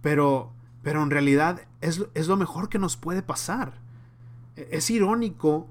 Pero, 0.00 0.52
pero 0.82 1.00
en 1.00 1.10
realidad 1.10 1.68
es, 1.80 2.04
es 2.14 2.26
lo 2.26 2.36
mejor 2.36 2.68
que 2.68 2.80
nos 2.80 2.96
puede 2.96 3.22
pasar. 3.22 3.80
E, 4.56 4.68
es 4.72 4.90
irónico, 4.90 5.70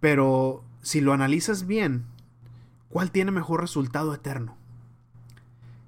pero 0.00 0.64
si 0.82 1.00
lo 1.00 1.12
analizas 1.12 1.66
bien, 1.66 2.06
¿cuál 2.88 3.10
tiene 3.10 3.30
mejor 3.30 3.60
resultado 3.60 4.14
eterno? 4.14 4.56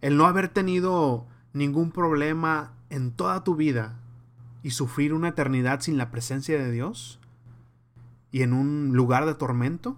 El 0.03 0.17
no 0.17 0.27
haber 0.27 0.49
tenido 0.49 1.27
ningún 1.55 1.91
problema 1.91 2.75
en 2.91 3.11
toda 3.11 3.43
tu 3.43 3.57
vida 3.57 3.99
y 4.63 4.71
sufrir 4.71 5.15
una 5.15 5.29
eternidad 5.29 5.81
sin 5.81 5.97
la 5.97 6.11
presencia 6.11 6.59
de 6.59 6.71
Dios 6.71 7.19
y 8.31 8.43
en 8.43 8.53
un 8.53 8.93
lugar 8.95 9.27
de 9.27 9.35
tormento? 9.35 9.97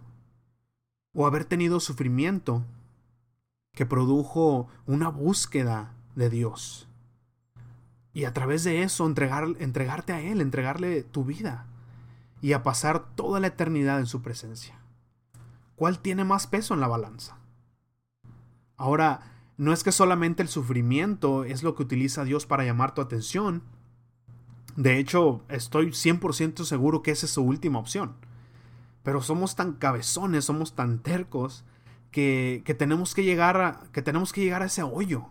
¿O 1.12 1.26
haber 1.26 1.44
tenido 1.44 1.78
sufrimiento 1.78 2.64
que 3.72 3.86
produjo 3.86 4.68
una 4.86 5.08
búsqueda 5.08 5.92
de 6.16 6.30
Dios? 6.30 6.88
Y 8.12 8.24
a 8.24 8.32
través 8.32 8.64
de 8.64 8.82
eso 8.82 9.06
entregar, 9.06 9.48
entregarte 9.58 10.12
a 10.12 10.20
Él, 10.20 10.40
entregarle 10.40 11.02
tu 11.02 11.24
vida 11.24 11.66
y 12.44 12.52
a 12.52 12.62
pasar 12.62 13.14
toda 13.14 13.40
la 13.40 13.46
eternidad 13.46 13.98
en 13.98 14.04
su 14.04 14.20
presencia. 14.20 14.78
¿Cuál 15.76 16.00
tiene 16.00 16.24
más 16.24 16.46
peso 16.46 16.74
en 16.74 16.80
la 16.80 16.88
balanza? 16.88 17.38
Ahora, 18.76 19.22
no 19.56 19.72
es 19.72 19.82
que 19.82 19.92
solamente 19.92 20.42
el 20.42 20.50
sufrimiento 20.50 21.44
es 21.44 21.62
lo 21.62 21.74
que 21.74 21.84
utiliza 21.84 22.22
Dios 22.22 22.44
para 22.44 22.62
llamar 22.62 22.92
tu 22.92 23.00
atención, 23.00 23.62
de 24.76 24.98
hecho, 24.98 25.40
estoy 25.48 25.86
100% 25.92 26.64
seguro 26.64 27.00
que 27.00 27.12
esa 27.12 27.24
es 27.24 27.32
su 27.32 27.42
última 27.42 27.78
opción. 27.78 28.14
Pero 29.02 29.22
somos 29.22 29.56
tan 29.56 29.72
cabezones, 29.72 30.44
somos 30.44 30.74
tan 30.74 30.98
tercos, 30.98 31.64
que, 32.10 32.60
que, 32.66 32.74
tenemos, 32.74 33.14
que, 33.14 33.24
llegar 33.24 33.58
a, 33.58 33.84
que 33.90 34.02
tenemos 34.02 34.34
que 34.34 34.42
llegar 34.42 34.60
a 34.60 34.66
ese 34.66 34.82
hoyo 34.82 35.30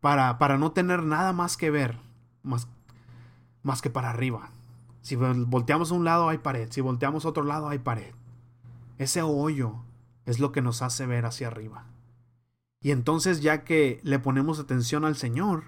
para, 0.00 0.36
para 0.38 0.58
no 0.58 0.72
tener 0.72 1.04
nada 1.04 1.32
más 1.32 1.56
que 1.56 1.70
ver, 1.70 2.00
más, 2.42 2.66
más 3.62 3.82
que 3.82 3.88
para 3.88 4.10
arriba. 4.10 4.50
Si 5.04 5.16
volteamos 5.16 5.92
a 5.92 5.94
un 5.96 6.04
lado 6.06 6.30
hay 6.30 6.38
pared, 6.38 6.68
si 6.70 6.80
volteamos 6.80 7.26
a 7.26 7.28
otro 7.28 7.44
lado 7.44 7.68
hay 7.68 7.78
pared. 7.78 8.14
Ese 8.96 9.20
hoyo 9.20 9.84
es 10.24 10.40
lo 10.40 10.50
que 10.50 10.62
nos 10.62 10.80
hace 10.80 11.04
ver 11.04 11.26
hacia 11.26 11.48
arriba. 11.48 11.84
Y 12.80 12.90
entonces 12.90 13.42
ya 13.42 13.64
que 13.64 14.00
le 14.02 14.18
ponemos 14.18 14.58
atención 14.58 15.04
al 15.04 15.14
Señor, 15.14 15.64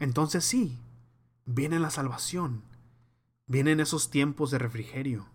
entonces 0.00 0.42
sí, 0.42 0.78
viene 1.44 1.78
la 1.78 1.90
salvación, 1.90 2.62
vienen 3.46 3.78
esos 3.78 4.08
tiempos 4.08 4.50
de 4.50 4.56
refrigerio. 4.56 5.26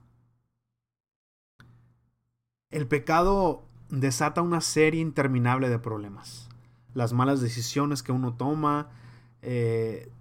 El 2.72 2.88
pecado 2.88 3.62
desata 3.90 4.42
una 4.42 4.62
serie 4.62 5.00
interminable 5.00 5.70
de 5.70 5.78
problemas. 5.78 6.50
Las 6.96 7.14
malas 7.14 7.40
decisiones 7.40 8.02
que 8.02 8.14
uno 8.14 8.34
toma, 8.34 8.90
eh, 9.44 10.12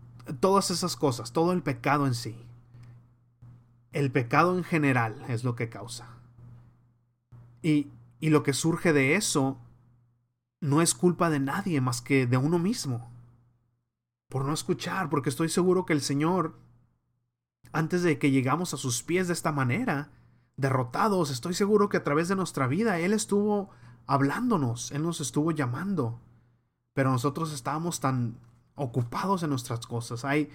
todas 0.40 0.70
esas 0.70 0.96
cosas, 0.96 1.32
todo 1.32 1.52
el 1.52 1.62
pecado 1.62 2.06
en 2.06 2.14
sí. 2.14 2.44
El 3.92 4.10
pecado 4.10 4.56
en 4.56 4.64
general 4.64 5.24
es 5.28 5.44
lo 5.44 5.56
que 5.56 5.68
causa. 5.68 6.08
Y, 7.62 7.88
y 8.20 8.30
lo 8.30 8.42
que 8.42 8.52
surge 8.52 8.92
de 8.92 9.16
eso 9.16 9.58
no 10.60 10.82
es 10.82 10.94
culpa 10.94 11.30
de 11.30 11.40
nadie 11.40 11.80
más 11.80 12.00
que 12.00 12.26
de 12.26 12.36
uno 12.36 12.58
mismo 12.58 13.10
por 14.30 14.44
no 14.44 14.54
escuchar, 14.54 15.10
porque 15.10 15.28
estoy 15.28 15.48
seguro 15.48 15.84
que 15.84 15.92
el 15.92 16.00
Señor, 16.00 16.56
antes 17.72 18.02
de 18.02 18.18
que 18.18 18.30
llegamos 18.30 18.72
a 18.72 18.76
sus 18.76 19.02
pies 19.02 19.26
de 19.26 19.34
esta 19.34 19.50
manera, 19.50 20.12
derrotados, 20.56 21.30
estoy 21.30 21.52
seguro 21.52 21.88
que 21.88 21.96
a 21.96 22.04
través 22.04 22.28
de 22.28 22.36
nuestra 22.36 22.68
vida 22.68 23.00
Él 23.00 23.12
estuvo 23.12 23.70
hablándonos, 24.06 24.92
Él 24.92 25.02
nos 25.02 25.20
estuvo 25.20 25.50
llamando, 25.50 26.20
pero 26.94 27.10
nosotros 27.10 27.52
estábamos 27.52 27.98
tan 27.98 28.38
ocupados 28.76 29.42
en 29.42 29.50
nuestras 29.50 29.84
cosas. 29.86 30.24
Hay, 30.24 30.48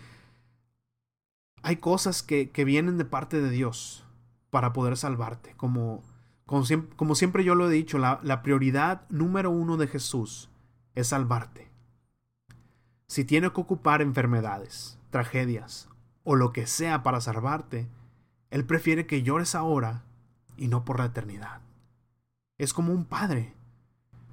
hay 1.61 1.77
cosas 1.77 2.23
que, 2.23 2.49
vienen 2.65 2.97
de 2.97 3.05
parte 3.05 3.41
de 3.41 3.49
Dios 3.49 4.05
para 4.49 4.73
poder 4.73 4.97
salvarte, 4.97 5.53
como, 5.57 6.03
como, 6.45 7.15
siempre, 7.15 7.43
yo 7.43 7.55
lo 7.55 7.69
he 7.69 7.73
dicho, 7.73 7.97
la, 7.97 8.41
prioridad 8.43 9.09
número 9.09 9.49
uno 9.49 9.77
de 9.77 9.87
Jesús 9.87 10.49
es 10.93 11.07
salvarte. 11.07 11.69
Si 13.07 13.25
tiene 13.25 13.51
que 13.51 13.61
ocupar 13.61 14.01
enfermedades, 14.01 14.99
tragedias 15.09 15.89
o 16.23 16.35
lo 16.35 16.53
que 16.53 16.67
sea 16.67 17.03
para 17.03 17.21
salvarte, 17.21 17.87
Él 18.49 18.65
prefiere 18.65 19.05
que 19.05 19.23
llores 19.23 19.55
ahora 19.55 20.03
y 20.57 20.67
no 20.67 20.85
por 20.85 20.99
la 20.99 21.05
eternidad. 21.05 21.61
Es 22.57 22.73
como 22.73 22.93
un 22.93 23.05
padre. 23.05 23.53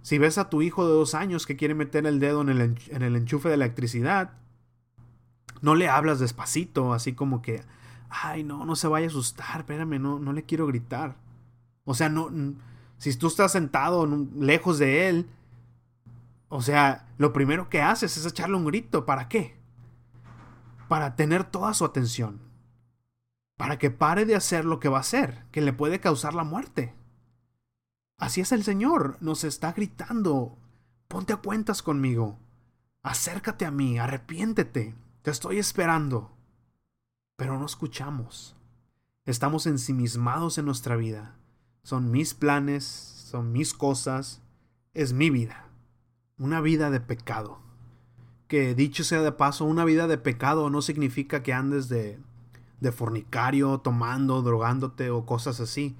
Si 0.02 0.18
ves 0.18 0.38
a 0.38 0.50
tu 0.50 0.62
hijo 0.62 0.86
de 0.86 0.92
dos 0.92 1.14
años 1.14 1.46
que 1.46 1.56
quiere 1.56 1.74
meter 1.74 2.06
el 2.06 2.18
dedo 2.20 2.40
en 2.42 2.48
el 2.48 3.16
enchufe 3.16 3.48
de 3.48 3.54
electricidad, 3.54 4.41
no 5.62 5.74
le 5.74 5.88
hablas 5.88 6.18
despacito, 6.18 6.92
así 6.92 7.14
como 7.14 7.40
que, 7.40 7.62
ay, 8.10 8.44
no, 8.44 8.66
no 8.66 8.76
se 8.76 8.88
vaya 8.88 9.06
a 9.06 9.10
asustar, 9.10 9.60
espérame, 9.60 10.00
no, 10.00 10.18
no 10.18 10.32
le 10.32 10.44
quiero 10.44 10.66
gritar. 10.66 11.16
O 11.84 11.94
sea, 11.94 12.08
no, 12.08 12.30
si 12.98 13.16
tú 13.16 13.28
estás 13.28 13.52
sentado 13.52 14.06
lejos 14.36 14.78
de 14.78 15.08
él 15.08 15.28
o 16.54 16.60
sea, 16.60 17.08
lo 17.16 17.32
primero 17.32 17.70
que 17.70 17.80
haces 17.80 18.18
es 18.18 18.26
echarle 18.26 18.56
un 18.56 18.66
grito. 18.66 19.06
¿Para 19.06 19.26
qué? 19.26 19.56
Para 20.86 21.16
tener 21.16 21.44
toda 21.44 21.72
su 21.72 21.82
atención. 21.82 22.42
Para 23.56 23.78
que 23.78 23.90
pare 23.90 24.26
de 24.26 24.34
hacer 24.34 24.66
lo 24.66 24.78
que 24.78 24.90
va 24.90 24.98
a 24.98 25.00
hacer, 25.00 25.46
que 25.50 25.62
le 25.62 25.72
puede 25.72 25.98
causar 25.98 26.34
la 26.34 26.44
muerte. 26.44 26.94
Así 28.18 28.42
es 28.42 28.52
el 28.52 28.64
Señor, 28.64 29.16
nos 29.22 29.44
está 29.44 29.72
gritando. 29.72 30.58
Ponte 31.08 31.32
a 31.32 31.36
cuentas 31.36 31.82
conmigo. 31.82 32.38
Acércate 33.02 33.64
a 33.64 33.70
mí, 33.70 33.98
arrepiéntete. 33.98 34.94
Te 35.22 35.30
estoy 35.30 35.58
esperando. 35.58 36.30
Pero 37.36 37.58
no 37.58 37.66
escuchamos. 37.66 38.54
Estamos 39.24 39.66
ensimismados 39.66 40.58
en 40.58 40.66
nuestra 40.66 40.96
vida. 40.96 41.36
Son 41.82 42.10
mis 42.10 42.34
planes, 42.34 42.84
son 42.84 43.52
mis 43.52 43.74
cosas, 43.74 44.42
es 44.94 45.12
mi 45.12 45.30
vida 45.30 45.72
una 46.42 46.60
vida 46.60 46.90
de 46.90 47.00
pecado. 47.00 47.60
Que 48.48 48.74
dicho 48.74 49.04
sea 49.04 49.22
de 49.22 49.30
paso, 49.30 49.64
una 49.64 49.84
vida 49.84 50.08
de 50.08 50.18
pecado 50.18 50.70
no 50.70 50.82
significa 50.82 51.42
que 51.44 51.52
andes 51.52 51.88
de, 51.88 52.18
de 52.80 52.92
fornicario, 52.92 53.78
tomando, 53.78 54.42
drogándote 54.42 55.10
o 55.10 55.24
cosas 55.24 55.60
así, 55.60 55.94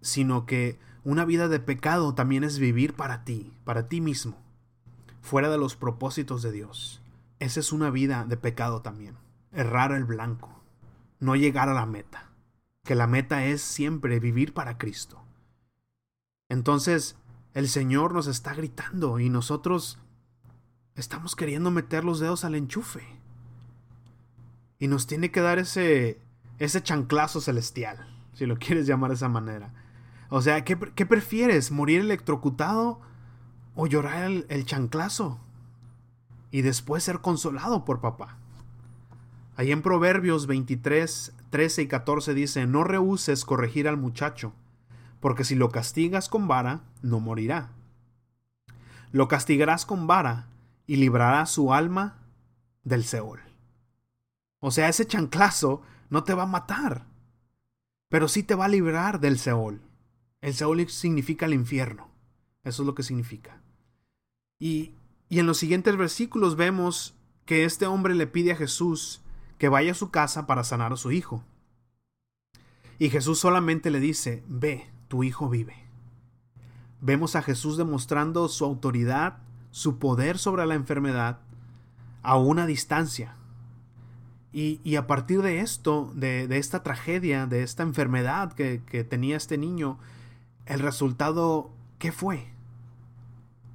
sino 0.00 0.46
que 0.46 0.78
una 1.02 1.24
vida 1.24 1.48
de 1.48 1.58
pecado 1.58 2.14
también 2.14 2.44
es 2.44 2.60
vivir 2.60 2.94
para 2.94 3.24
ti, 3.24 3.52
para 3.64 3.88
ti 3.88 4.00
mismo, 4.00 4.36
fuera 5.22 5.50
de 5.50 5.58
los 5.58 5.74
propósitos 5.74 6.40
de 6.42 6.52
Dios. 6.52 7.02
Esa 7.38 7.60
es 7.60 7.72
una 7.72 7.90
vida 7.90 8.24
de 8.24 8.36
pecado 8.36 8.82
también. 8.82 9.16
Errar 9.52 9.92
el 9.92 10.04
blanco, 10.04 10.62
no 11.20 11.36
llegar 11.36 11.68
a 11.68 11.74
la 11.74 11.86
meta, 11.86 12.30
que 12.84 12.94
la 12.94 13.06
meta 13.06 13.44
es 13.44 13.62
siempre 13.62 14.20
vivir 14.20 14.54
para 14.54 14.78
Cristo. 14.78 15.22
Entonces, 16.48 17.16
el 17.54 17.68
Señor 17.68 18.12
nos 18.12 18.26
está 18.26 18.54
gritando 18.54 19.20
y 19.20 19.28
nosotros 19.28 19.98
estamos 20.94 21.36
queriendo 21.36 21.70
meter 21.70 22.04
los 22.04 22.20
dedos 22.20 22.44
al 22.44 22.54
enchufe. 22.54 23.06
Y 24.78 24.88
nos 24.88 25.06
tiene 25.06 25.30
que 25.30 25.40
dar 25.40 25.58
ese, 25.58 26.20
ese 26.58 26.82
chanclazo 26.82 27.40
celestial, 27.40 27.98
si 28.32 28.46
lo 28.46 28.58
quieres 28.58 28.86
llamar 28.86 29.10
de 29.10 29.16
esa 29.16 29.28
manera. 29.28 29.72
O 30.28 30.42
sea, 30.42 30.64
¿qué, 30.64 30.76
prefieres? 30.76 31.70
¿Morir 31.70 32.00
electrocutado 32.00 33.00
o 33.74 33.86
llorar 33.86 34.24
el, 34.24 34.46
el 34.48 34.66
chanclazo? 34.66 35.40
Y 36.50 36.62
después 36.62 37.04
ser 37.04 37.20
consolado 37.20 37.84
por 37.84 38.00
papá. 38.00 38.38
Ahí 39.56 39.72
en 39.72 39.82
Proverbios 39.82 40.46
23, 40.46 41.34
13 41.50 41.82
y 41.82 41.88
14 41.88 42.34
dice, 42.34 42.66
no 42.66 42.84
rehuses 42.84 43.44
corregir 43.44 43.88
al 43.88 43.96
muchacho 43.96 44.52
porque 45.20 45.44
si 45.44 45.54
lo 45.54 45.70
castigas 45.70 46.28
con 46.28 46.48
vara, 46.48 46.82
no 47.02 47.20
morirá. 47.20 47.70
Lo 49.10 49.28
castigarás 49.28 49.86
con 49.86 50.06
vara 50.06 50.48
y 50.86 50.96
librarás 50.96 51.50
su 51.50 51.72
alma 51.72 52.18
del 52.84 53.04
Seol. 53.04 53.40
O 54.60 54.70
sea, 54.70 54.88
ese 54.88 55.06
chanclazo 55.06 55.82
no 56.10 56.24
te 56.24 56.34
va 56.34 56.44
a 56.44 56.46
matar, 56.46 57.06
pero 58.08 58.28
sí 58.28 58.42
te 58.42 58.54
va 58.54 58.66
a 58.66 58.68
librar 58.68 59.20
del 59.20 59.38
Seol. 59.38 59.82
El 60.40 60.54
Seol 60.54 60.88
significa 60.88 61.46
el 61.46 61.54
infierno. 61.54 62.08
Eso 62.62 62.82
es 62.82 62.86
lo 62.86 62.94
que 62.94 63.02
significa. 63.02 63.60
Y, 64.58 64.94
y 65.28 65.38
en 65.38 65.46
los 65.46 65.58
siguientes 65.58 65.96
versículos 65.96 66.56
vemos 66.56 67.14
que 67.44 67.64
este 67.64 67.86
hombre 67.86 68.14
le 68.14 68.26
pide 68.26 68.52
a 68.52 68.56
Jesús 68.56 69.22
que 69.58 69.68
vaya 69.68 69.92
a 69.92 69.94
su 69.94 70.10
casa 70.10 70.46
para 70.46 70.64
sanar 70.64 70.92
a 70.92 70.96
su 70.96 71.12
hijo. 71.12 71.42
Y 72.98 73.10
Jesús 73.10 73.38
solamente 73.38 73.90
le 73.90 74.00
dice, 74.00 74.42
ve, 74.48 74.90
tu 75.08 75.24
hijo 75.24 75.48
vive. 75.48 75.74
Vemos 77.00 77.36
a 77.36 77.42
Jesús 77.42 77.76
demostrando 77.76 78.48
su 78.48 78.64
autoridad, 78.64 79.38
su 79.70 79.98
poder 79.98 80.38
sobre 80.38 80.66
la 80.66 80.74
enfermedad 80.74 81.38
a 82.22 82.36
una 82.36 82.66
distancia. 82.66 83.34
Y, 84.52 84.96
a 84.96 85.06
partir 85.06 85.42
de 85.42 85.60
esto, 85.60 86.10
de, 86.16 86.48
esta 86.50 86.82
tragedia, 86.82 87.46
de 87.46 87.62
esta 87.62 87.84
enfermedad 87.84 88.52
que, 88.54 88.82
que 88.84 89.04
tenía 89.04 89.36
este 89.36 89.56
niño, 89.56 89.98
el 90.66 90.80
resultado 90.80 91.70
¿qué 91.98 92.12
fue? 92.12 92.48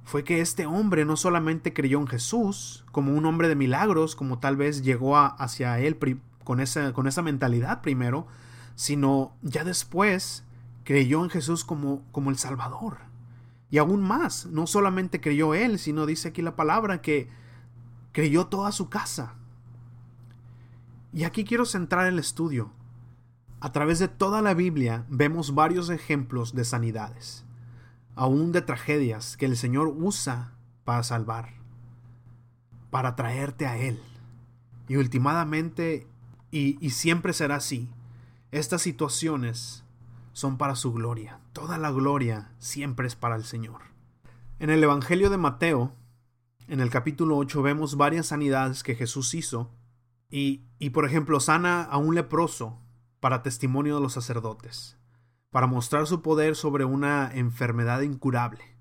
Fue 0.04 0.22
que 0.22 0.40
este 0.40 0.66
hombre 0.66 1.04
no 1.04 1.16
solamente 1.16 1.72
creyó 1.72 1.98
en 1.98 2.06
Jesús 2.06 2.84
como 2.92 3.14
un 3.14 3.24
hombre 3.24 3.48
de 3.48 3.56
milagros, 3.56 4.14
como 4.14 4.38
tal 4.38 4.56
vez 4.56 4.82
llegó 4.82 5.16
hacia 5.16 5.78
él 5.78 5.98
con 6.44 6.60
esa, 6.60 6.92
con 6.92 7.06
esa 7.06 7.22
mentalidad 7.22 7.80
primero, 7.80 8.26
sino 8.74 9.34
ya 9.42 9.64
después 9.64 10.44
creyó 10.84 11.24
en 11.24 11.30
Jesús 11.30 11.64
como, 11.64 12.02
como 12.12 12.30
el 12.30 12.36
Salvador. 12.36 12.98
Y 13.70 13.78
aún 13.78 14.02
más, 14.02 14.46
no 14.46 14.66
solamente 14.66 15.20
creyó 15.20 15.54
él, 15.54 15.78
sino 15.78 16.06
dice 16.06 16.28
aquí 16.28 16.42
la 16.42 16.54
palabra 16.54 17.00
que 17.00 17.28
creyó 18.12 18.46
toda 18.46 18.70
su 18.70 18.88
casa. 18.88 19.34
Y 21.12 21.24
aquí 21.24 21.44
quiero 21.44 21.64
centrar 21.64 22.06
el 22.06 22.18
estudio. 22.18 22.70
A 23.60 23.72
través 23.72 23.98
de 23.98 24.08
toda 24.08 24.42
la 24.42 24.52
Biblia 24.52 25.06
vemos 25.08 25.54
varios 25.54 25.88
ejemplos 25.88 26.54
de 26.54 26.64
sanidades, 26.64 27.43
aún 28.14 28.52
de 28.52 28.62
tragedias 28.62 29.36
que 29.36 29.46
el 29.46 29.56
Señor 29.56 29.88
usa 29.88 30.52
para 30.84 31.02
salvar, 31.02 31.54
para 32.90 33.16
traerte 33.16 33.66
a 33.66 33.76
Él. 33.76 34.00
Y 34.88 34.96
últimamente, 34.96 36.06
y, 36.50 36.78
y 36.84 36.90
siempre 36.90 37.32
será 37.32 37.56
así, 37.56 37.88
estas 38.50 38.82
situaciones 38.82 39.84
son 40.32 40.58
para 40.58 40.76
su 40.76 40.92
gloria. 40.92 41.40
Toda 41.52 41.78
la 41.78 41.90
gloria 41.90 42.52
siempre 42.58 43.06
es 43.06 43.16
para 43.16 43.36
el 43.36 43.44
Señor. 43.44 43.80
En 44.58 44.70
el 44.70 44.82
Evangelio 44.82 45.30
de 45.30 45.38
Mateo, 45.38 45.94
en 46.68 46.80
el 46.80 46.90
capítulo 46.90 47.36
8, 47.36 47.62
vemos 47.62 47.96
varias 47.96 48.26
sanidades 48.26 48.82
que 48.82 48.94
Jesús 48.94 49.34
hizo. 49.34 49.70
Y, 50.30 50.64
y 50.78 50.90
por 50.90 51.04
ejemplo, 51.04 51.40
sana 51.40 51.82
a 51.82 51.96
un 51.98 52.14
leproso 52.14 52.78
para 53.20 53.42
testimonio 53.42 53.96
de 53.96 54.02
los 54.02 54.12
sacerdotes, 54.12 54.98
para 55.54 55.68
mostrar 55.68 56.08
su 56.08 56.20
poder 56.20 56.56
sobre 56.56 56.84
una 56.84 57.30
enfermedad 57.32 58.00
incurable. 58.00 58.76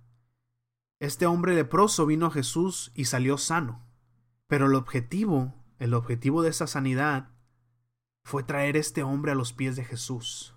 Este 1.00 1.28
hombre 1.28 1.54
leproso 1.54 2.08
vino 2.08 2.26
a 2.26 2.32
Jesús 2.32 2.92
y 2.96 3.06
salió 3.06 3.38
sano. 3.38 3.86
Pero 4.48 4.66
el 4.66 4.74
objetivo, 4.74 5.54
el 5.78 5.94
objetivo 5.94 6.42
de 6.42 6.50
esa 6.50 6.66
sanidad, 6.66 7.30
fue 8.24 8.42
traer 8.42 8.76
este 8.76 9.04
hombre 9.04 9.34
a 9.34 9.36
los 9.36 9.54
pies 9.54 9.76
de 9.76 9.86
Jesús 9.86 10.56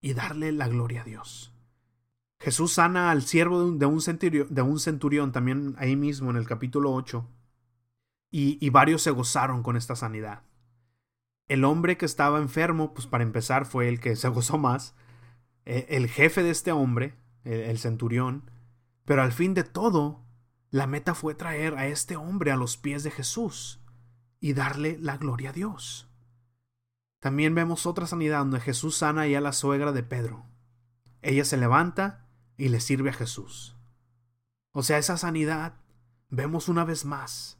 y 0.00 0.12
darle 0.14 0.50
la 0.50 0.66
gloria 0.66 1.02
a 1.02 1.04
Dios. 1.04 1.54
Jesús 2.40 2.72
sana 2.72 3.12
al 3.12 3.22
siervo 3.22 3.70
de 3.70 3.86
un, 3.86 4.00
centurión, 4.80 5.30
también 5.30 5.76
ahí 5.78 5.94
mismo 5.94 6.30
en 6.30 6.36
el 6.36 6.48
capítulo 6.48 6.92
8 6.92 7.24
y, 8.32 8.68
varios 8.70 9.02
se 9.02 9.12
gozaron 9.12 9.62
con 9.62 9.76
esta 9.76 9.94
sanidad. 9.94 10.42
El 11.46 11.62
hombre 11.62 11.96
que 11.96 12.06
estaba 12.06 12.40
enfermo, 12.40 12.92
pues 12.92 13.06
para 13.06 13.22
empezar 13.22 13.66
fue 13.66 13.88
el 13.88 14.00
que 14.00 14.16
se 14.16 14.26
gozó 14.26 14.58
más, 14.58 14.96
el 15.64 16.08
jefe 16.08 16.42
de 16.42 16.50
este 16.50 16.72
hombre, 16.72 17.14
el 17.44 17.78
centurión, 17.78 18.50
pero 19.04 19.22
al 19.22 19.32
fin 19.32 19.54
de 19.54 19.64
todo, 19.64 20.24
la 20.70 20.86
meta 20.86 21.14
fue 21.14 21.34
traer 21.34 21.74
a 21.76 21.86
este 21.86 22.16
hombre 22.16 22.50
a 22.50 22.56
los 22.56 22.76
pies 22.76 23.02
de 23.02 23.10
Jesús 23.10 23.80
y 24.40 24.54
darle 24.54 24.98
la 24.98 25.18
gloria 25.18 25.50
a 25.50 25.52
Dios. 25.52 26.08
También 27.20 27.54
vemos 27.54 27.86
otra 27.86 28.06
sanidad 28.06 28.38
donde 28.38 28.60
Jesús 28.60 28.96
sana 28.96 29.26
ya 29.28 29.38
a 29.38 29.42
la 29.42 29.52
suegra 29.52 29.92
de 29.92 30.02
Pedro. 30.02 30.44
Ella 31.20 31.44
se 31.44 31.56
levanta 31.56 32.26
y 32.56 32.68
le 32.68 32.80
sirve 32.80 33.10
a 33.10 33.12
Jesús. 33.14 33.76
O 34.72 34.82
sea, 34.82 34.98
esa 34.98 35.16
sanidad 35.16 35.74
vemos 36.30 36.68
una 36.68 36.84
vez 36.84 37.04
más 37.04 37.58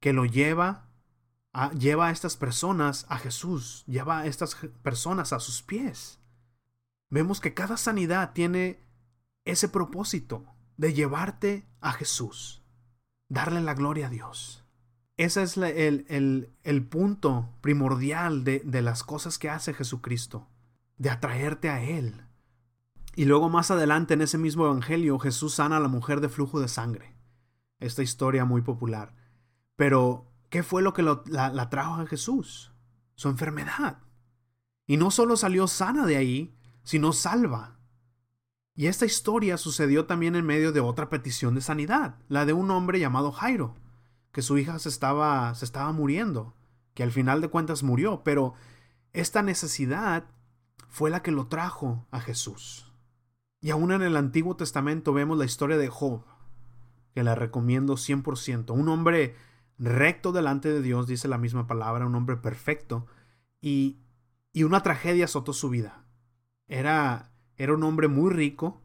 que 0.00 0.12
lo 0.12 0.24
lleva 0.24 0.88
a, 1.52 1.72
lleva 1.72 2.08
a 2.08 2.10
estas 2.12 2.36
personas 2.36 3.04
a 3.08 3.18
Jesús, 3.18 3.84
lleva 3.86 4.20
a 4.20 4.26
estas 4.26 4.54
personas 4.82 5.32
a 5.32 5.40
sus 5.40 5.62
pies. 5.62 6.20
Vemos 7.10 7.40
que 7.40 7.54
cada 7.54 7.76
sanidad 7.76 8.32
tiene 8.32 8.82
ese 9.44 9.68
propósito 9.68 10.44
de 10.76 10.94
llevarte 10.94 11.68
a 11.80 11.92
Jesús, 11.92 12.62
darle 13.28 13.60
la 13.60 13.74
gloria 13.74 14.06
a 14.08 14.10
Dios. 14.10 14.64
Ese 15.16 15.42
es 15.42 15.56
el, 15.56 16.86
punto 16.90 17.50
primordial 17.60 18.42
de, 18.42 18.60
de 18.64 18.82
las 18.82 19.04
cosas 19.04 19.38
que 19.38 19.48
hace 19.48 19.72
Jesucristo, 19.72 20.48
de 20.98 21.10
atraerte 21.10 21.68
a 21.68 21.82
Él. 21.82 22.24
Y 23.16 23.26
luego 23.26 23.48
más 23.48 23.70
adelante 23.70 24.14
en 24.14 24.22
ese 24.22 24.38
mismo 24.38 24.66
Evangelio 24.66 25.18
Jesús 25.20 25.54
sana 25.54 25.76
a 25.76 25.80
la 25.80 25.88
mujer 25.88 26.20
de 26.20 26.28
flujo 26.28 26.60
de 26.60 26.68
sangre. 26.68 27.14
Esta 27.78 28.02
historia 28.02 28.44
muy 28.44 28.62
popular. 28.62 29.14
Pero, 29.76 30.32
¿qué 30.50 30.62
fue 30.62 30.82
lo 30.82 30.94
que 30.94 31.02
la, 31.02 31.22
la, 31.26 31.68
trajo 31.70 31.94
a 31.94 32.06
Jesús? 32.06 32.72
Su 33.14 33.28
enfermedad. 33.28 33.98
Y 34.86 34.96
no 34.96 35.10
solo 35.10 35.36
salió 35.36 35.66
sana 35.68 36.06
de 36.06 36.16
ahí, 36.16 36.53
sino 36.84 37.12
salva. 37.12 37.76
Y 38.76 38.86
esta 38.86 39.06
historia 39.06 39.56
sucedió 39.56 40.06
también 40.06 40.36
en 40.36 40.46
medio 40.46 40.70
de 40.72 40.80
otra 40.80 41.10
petición 41.10 41.54
de 41.56 41.60
sanidad, 41.60 42.16
la 42.28 42.46
de 42.46 42.52
un 42.52 42.70
hombre 42.70 43.00
llamado 43.00 43.32
Jairo 43.32 43.74
que 44.34 44.42
su 44.42 44.58
hija 44.58 44.80
se 44.80 44.88
estaba, 44.88 45.54
se 45.54 45.64
estaba 45.64 45.92
muriendo, 45.92 46.56
que 46.92 47.04
al 47.04 47.12
final 47.12 47.40
de 47.40 47.48
cuentas 47.48 47.84
murió, 47.84 48.22
pero 48.24 48.54
esta 49.12 49.42
necesidad 49.42 50.24
fue 50.88 51.08
la 51.08 51.22
que 51.22 51.30
lo 51.30 51.46
trajo 51.46 52.04
a 52.10 52.20
Jesús. 52.20 52.92
Y 53.60 53.70
aún 53.70 53.92
en 53.92 54.02
el 54.02 54.16
Antiguo 54.16 54.56
Testamento 54.56 55.12
vemos 55.12 55.38
la 55.38 55.44
historia 55.44 55.78
de 55.78 55.88
Job, 55.88 56.24
que 57.14 57.22
la 57.22 57.36
recomiendo 57.36 57.94
100%. 57.94 58.72
Un 58.72 58.88
hombre 58.88 59.36
recto 59.78 60.32
delante 60.32 60.68
de 60.72 60.82
Dios, 60.82 61.06
dice 61.06 61.28
la 61.28 61.38
misma 61.38 61.68
palabra, 61.68 62.04
un 62.04 62.16
hombre 62.16 62.36
perfecto, 62.36 63.06
y, 63.60 64.00
y 64.52 64.64
una 64.64 64.82
tragedia 64.82 65.26
azotó 65.26 65.52
su 65.52 65.70
vida. 65.70 66.03
Era, 66.66 67.32
era 67.56 67.74
un 67.74 67.82
hombre 67.82 68.08
muy 68.08 68.32
rico, 68.32 68.84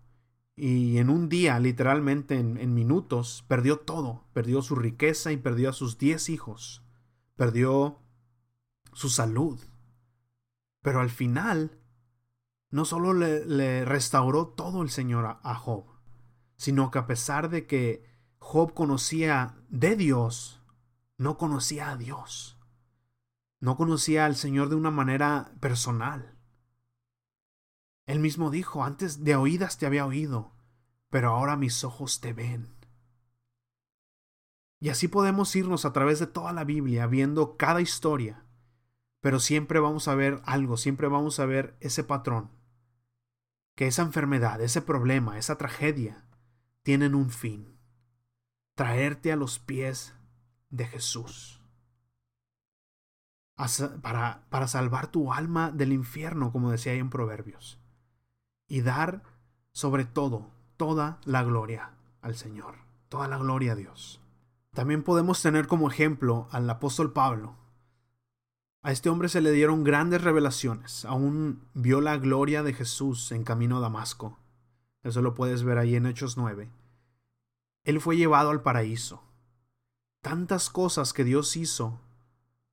y 0.62 0.98
en 0.98 1.10
un 1.10 1.30
día, 1.30 1.58
literalmente 1.58 2.38
en, 2.38 2.74
minutos, 2.74 3.46
perdió 3.48 3.80
todo. 3.80 4.26
Perdió 4.34 4.62
su 4.62 4.76
riqueza 4.76 5.32
y 5.32 5.38
perdió 5.38 5.70
a 5.70 5.74
sus 5.74 5.98
diez 5.98 6.28
hijos. 6.28 6.84
Perdió 7.38 8.00
su 8.92 9.08
salud. 9.08 9.58
Pero 10.82 11.00
al 11.00 11.10
final, 11.10 11.80
no 12.72 12.84
solo 12.84 13.14
le, 13.14 13.86
restauró 13.86 14.48
todo 14.48 14.82
el 14.82 14.90
Señor 14.90 15.40
a, 15.42 15.56
Job, 15.56 15.86
sino 16.58 16.92
que 16.92 17.00
a 17.00 17.08
pesar 17.08 17.50
de 17.50 17.66
que 17.66 18.04
Job 18.40 18.74
conocía 18.74 19.56
de 19.70 19.96
Dios, 19.96 20.62
no 21.18 21.38
conocía 21.38 21.92
a 21.92 21.96
Dios. 21.96 22.58
No 23.62 23.78
conocía 23.78 24.26
al 24.26 24.36
Señor 24.36 24.68
de 24.68 24.76
una 24.76 24.92
manera 24.92 25.54
personal. 25.62 26.38
Él 28.10 28.18
mismo 28.18 28.50
dijo, 28.50 28.84
antes 28.84 29.24
de 29.24 29.36
oídas 29.36 29.78
te 29.78 29.86
había 29.86 30.04
oído, 30.04 30.52
pero 31.12 31.30
ahora 31.30 31.56
mis 31.56 31.84
ojos 31.84 32.20
te 32.20 32.34
ven. 32.34 32.76
Y 34.80 34.90
así 34.90 35.08
podemos 35.08 35.56
irnos 35.56 35.86
a 35.86 35.94
través 35.94 36.18
de 36.18 36.26
toda 36.26 36.52
la 36.52 36.64
Biblia 36.64 37.06
viendo 37.06 37.56
cada 37.56 37.82
historia, 37.82 38.48
pero 39.22 39.40
siempre 39.40 39.80
vamos 39.80 40.08
a 40.08 40.16
ver 40.16 40.42
algo, 40.46 40.76
siempre 40.76 41.08
vamos 41.08 41.40
a 41.40 41.46
ver 41.46 41.78
ese 41.82 42.04
patrón, 42.04 42.50
que 43.76 43.86
esa 43.86 44.02
enfermedad, 44.02 44.60
ese 44.60 44.82
problema, 44.82 45.38
esa 45.38 45.60
tragedia, 45.60 46.26
tienen 46.82 47.14
un 47.14 47.30
fin, 47.30 47.78
traerte 48.74 49.32
a 49.32 49.36
los 49.36 49.60
pies 49.60 50.16
de 50.72 50.88
Jesús 50.88 51.62
para, 54.02 54.48
para 54.50 54.68
salvar 54.68 55.12
tu 55.12 55.32
alma 55.32 55.70
del 55.70 55.94
infierno, 55.94 56.52
como 56.52 56.72
decía 56.72 56.94
ahí 56.94 56.98
en 56.98 57.12
Proverbios 57.12 57.79
y 58.70 58.82
dar 58.82 59.24
sobre 59.74 60.06
todo 60.06 60.48
toda 60.78 61.20
la 61.26 61.44
gloria 61.44 61.92
al 62.22 62.36
Señor, 62.36 62.76
toda 63.10 63.28
la 63.28 63.38
gloria 63.38 63.74
a 63.74 63.76
Dios. 63.76 64.22
También 64.74 65.04
podemos 65.04 65.42
tener 65.42 65.68
como 65.68 65.90
ejemplo 65.90 66.48
al 66.52 66.70
apóstol 66.70 67.12
Pablo. 67.12 67.56
A 68.82 68.94
este 68.94 69.10
hombre 69.10 69.28
se 69.28 69.42
le 69.42 69.52
dieron 69.52 69.84
grandes 69.84 70.24
revelaciones, 70.24 71.04
aún 71.04 71.62
vio 71.74 72.00
la 72.00 72.18
gloria 72.18 72.64
de 72.64 72.74
Jesús 72.74 73.34
en 73.34 73.44
camino 73.44 73.78
a 73.78 73.82
Damasco. 73.82 74.40
Eso 75.04 75.22
lo 75.22 75.34
puedes 75.34 75.64
ver 75.64 75.78
ahí 75.78 75.96
en 75.96 76.06
Hechos 76.06 76.38
9. 76.38 76.70
Él 77.84 78.00
fue 78.00 78.16
llevado 78.16 78.52
al 78.52 78.62
paraíso. 78.62 79.24
Tantas 80.22 80.70
cosas 80.70 81.12
que 81.14 81.24
Dios 81.24 81.58
hizo 81.58 82.00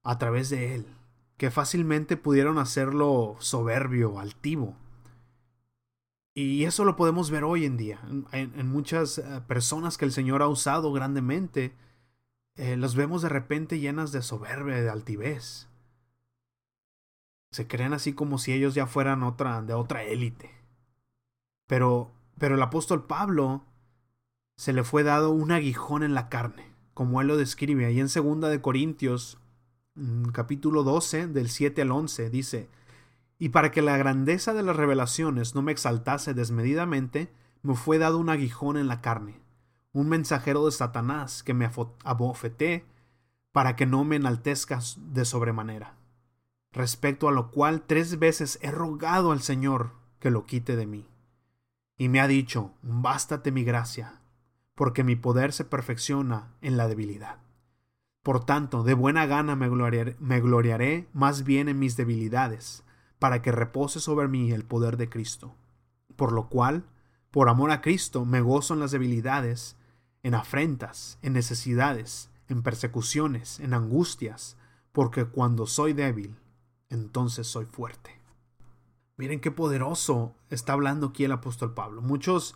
a 0.03 0.19
través 0.19 0.51
de 0.51 0.75
él, 0.75 0.87
que 1.37 1.51
fácilmente 1.51 2.17
pudieron 2.17 2.59
hacerlo 2.59 3.37
soberbio, 3.39 4.19
altivo. 4.21 4.77
Y 6.39 6.65
eso 6.65 6.85
lo 6.85 6.97
podemos 6.97 7.31
ver 7.31 7.45
hoy 7.45 7.65
en 7.65 7.79
día, 7.79 7.99
en, 8.31 8.69
muchas 8.69 9.17
eh, 9.17 9.41
personas 9.49 9.97
que 9.97 10.05
el 10.05 10.13
Señor 10.13 10.43
ha 10.43 10.49
usado 10.49 10.93
grandemente. 10.93 11.75
Eh, 12.57 12.77
los 12.77 12.95
vemos 12.95 13.23
de 13.23 13.31
repente 13.31 13.81
llenas 13.81 14.13
de 14.13 14.21
soberbia, 14.21 14.83
de 14.83 14.91
altivez. 14.91 15.67
Se 17.53 17.67
creen 17.67 17.95
así 17.95 18.13
como 18.13 18.37
si 18.37 18.53
ellos 18.53 18.75
ya 18.75 18.87
fueran 18.87 19.23
otra, 19.23 19.63
de 19.63 19.73
otra 19.73 20.03
élite. 20.03 20.51
Pero, 21.67 22.11
pero 22.39 22.57
el 22.57 22.63
apóstol 22.63 23.07
Pablo 23.07 23.65
se 24.59 24.75
le 24.75 24.85
fue 24.85 25.05
dado 25.05 25.31
un 25.31 25.53
aguijón 25.53 26.03
en 26.03 26.13
la 26.13 26.29
carne, 26.29 26.71
como 26.93 27.23
él 27.23 27.29
lo 27.29 27.39
describe 27.39 27.87
ahí 27.87 27.99
en 27.99 28.09
2 28.09 28.51
de 28.51 28.61
Corintios, 28.61 29.39
mm, 29.95 30.27
capítulo 30.33 30.83
12, 30.83 31.29
del 31.29 31.49
7 31.49 31.81
al 31.81 31.93
11, 31.93 32.29
dice, 32.29 32.69
y 33.39 33.51
para 33.51 33.71
que 33.71 33.83
la 33.83 33.97
grandeza 33.97 34.55
de 34.55 34.63
las 34.63 34.77
revelaciones 34.77 35.55
no 35.55 35.63
me 35.63 35.73
exaltase 35.73 36.35
desmedidamente, 36.35 37.33
me 37.63 37.75
fue 37.75 37.99
dado 37.99 38.19
un 38.19 38.31
aguijón 38.31 38.77
en 38.77 38.89
la 38.89 39.01
carne, 39.01 39.41
un 39.93 40.09
mensajero 40.09 40.65
de 40.65 40.73
Satanás 40.73 41.43
que 41.43 41.55
me 41.55 41.71
abofeté 42.05 42.85
para 43.53 43.77
que 43.77 43.87
no 43.87 44.05
me 44.05 44.17
enaltezcas 44.17 44.99
de 45.13 45.25
sobremanera. 45.25 45.95
Respecto 46.73 47.29
a 47.29 47.33
lo 47.33 47.51
cual 47.51 47.83
tres 47.87 48.19
veces 48.19 48.59
he 48.63 48.71
rogado 48.71 49.33
al 49.33 49.41
Señor 49.41 49.93
que 50.21 50.31
lo 50.31 50.45
quite 50.45 50.77
de 50.77 50.87
mí. 50.87 51.09
Y 51.97 52.09
me 52.09 52.21
ha 52.21 52.29
dicho, 52.29 52.75
bástate 52.83 53.53
mi 53.53 53.65
gracia, 53.65 54.21
porque 54.75 55.03
mi 55.03 55.17
poder 55.17 55.53
se 55.53 55.65
perfecciona 55.65 56.53
en 56.61 56.77
la 56.77 56.87
debilidad. 56.87 57.39
Por 58.23 58.45
tanto, 58.45 58.83
de 58.83 58.93
buena 58.93 59.25
gana 59.25 59.57
me 59.57 59.69
gloriaré, 59.69 60.17
me 60.21 60.41
gloriaré 60.41 61.09
más 61.15 61.45
bien 61.45 61.69
en 61.69 61.79
mis 61.79 61.97
debilidades, 61.97 62.85
para 63.19 63.43
que 63.43 63.53
repose 63.53 64.01
sobre 64.01 64.29
mí 64.29 64.53
el 64.53 64.65
poder 64.65 64.97
de 64.97 65.09
Cristo. 65.09 65.55
Por 66.17 66.33
lo 66.33 66.49
cual, 66.49 66.85
por 67.31 67.49
amor 67.49 67.71
a 67.71 67.81
Cristo, 67.81 68.25
me 68.25 68.41
gozo 68.41 68.75
en 68.75 68.81
las 68.81 68.91
debilidades, 68.91 69.77
en 70.23 70.35
afrentas, 70.35 71.19
en 71.23 71.33
necesidades, 71.33 72.31
en 72.49 72.63
persecuciones, 72.63 73.61
en 73.61 73.75
angustias, 73.75 74.57
porque 74.93 75.25
cuando 75.25 75.67
soy 75.67 75.93
débil, 75.93 76.37
entonces 76.89 77.47
soy 77.47 77.67
fuerte. 77.67 78.21
Miren 79.17 79.41
qué 79.41 79.51
poderoso 79.51 80.35
está 80.51 80.75
hablando 80.75 81.09
aquí 81.09 81.25
el 81.25 81.33
apóstol 81.33 81.75
Pablo. 81.75 82.03
Muchos 82.03 82.55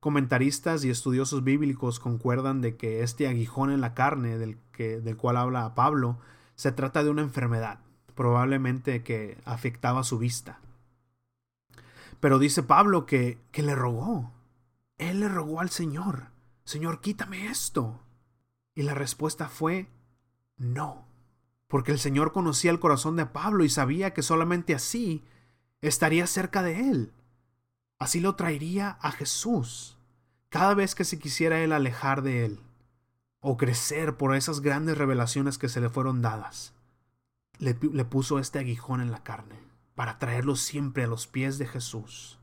comentaristas 0.00 0.84
y 0.84 0.90
estudiosos 0.90 1.44
bíblicos 1.44 2.00
concuerdan 2.00 2.60
de 2.60 2.76
que 2.76 3.02
este 3.02 3.28
aguijón 3.28 3.70
en 3.70 3.80
la 3.80 3.94
carne 3.94 4.36
del, 4.36 4.58
que, 4.72 5.00
del 5.00 5.16
cual 5.16 5.36
habla 5.36 5.74
Pablo 5.76 6.18
se 6.56 6.72
trata 6.72 7.04
de 7.04 7.10
una 7.10 7.22
enfermedad, 7.22 7.78
probablemente 8.14 9.02
que 9.02 9.38
afectaba 9.44 10.04
su 10.04 10.18
vista. 10.18 10.60
Pero 12.20 12.38
dice 12.38 12.62
Pablo 12.62 13.06
que, 13.06 13.38
que 13.50 13.62
le 13.62 13.74
rogó. 13.74 14.32
Él 14.98 15.20
le 15.20 15.28
rogó 15.28 15.60
al 15.60 15.70
Señor, 15.70 16.28
Señor, 16.64 17.00
quítame 17.00 17.46
esto. 17.46 18.00
Y 18.74 18.82
la 18.82 18.94
respuesta 18.94 19.48
fue 19.48 19.88
no, 20.56 21.04
porque 21.66 21.92
el 21.92 21.98
Señor 21.98 22.32
conocía 22.32 22.70
el 22.70 22.80
corazón 22.80 23.16
de 23.16 23.26
Pablo 23.26 23.64
y 23.64 23.68
sabía 23.68 24.14
que 24.14 24.22
solamente 24.22 24.74
así 24.74 25.24
estaría 25.80 26.26
cerca 26.26 26.62
de 26.62 26.90
él. 26.90 27.12
Así 27.98 28.20
lo 28.20 28.36
traería 28.36 28.98
a 29.00 29.12
Jesús 29.12 29.98
cada 30.48 30.74
vez 30.74 30.94
que 30.94 31.04
se 31.04 31.18
quisiera 31.18 31.60
él 31.60 31.72
alejar 31.72 32.22
de 32.22 32.44
él 32.44 32.60
o 33.40 33.56
crecer 33.56 34.16
por 34.16 34.36
esas 34.36 34.60
grandes 34.60 34.98
revelaciones 34.98 35.56
que 35.58 35.68
se 35.68 35.80
le 35.80 35.88
fueron 35.88 36.22
dadas. 36.22 36.74
Le, 37.62 38.04
puso 38.04 38.38
este 38.38 38.58
aguijón 38.58 39.00
en 39.00 39.10
la 39.10 39.22
carne 39.22 39.60
para 39.94 40.18
traerlo 40.18 40.56
siempre 40.56 41.04
a 41.04 41.06
los 41.06 41.26
pies 41.26 41.58
de 41.58 41.66
Jesús. 41.66 42.38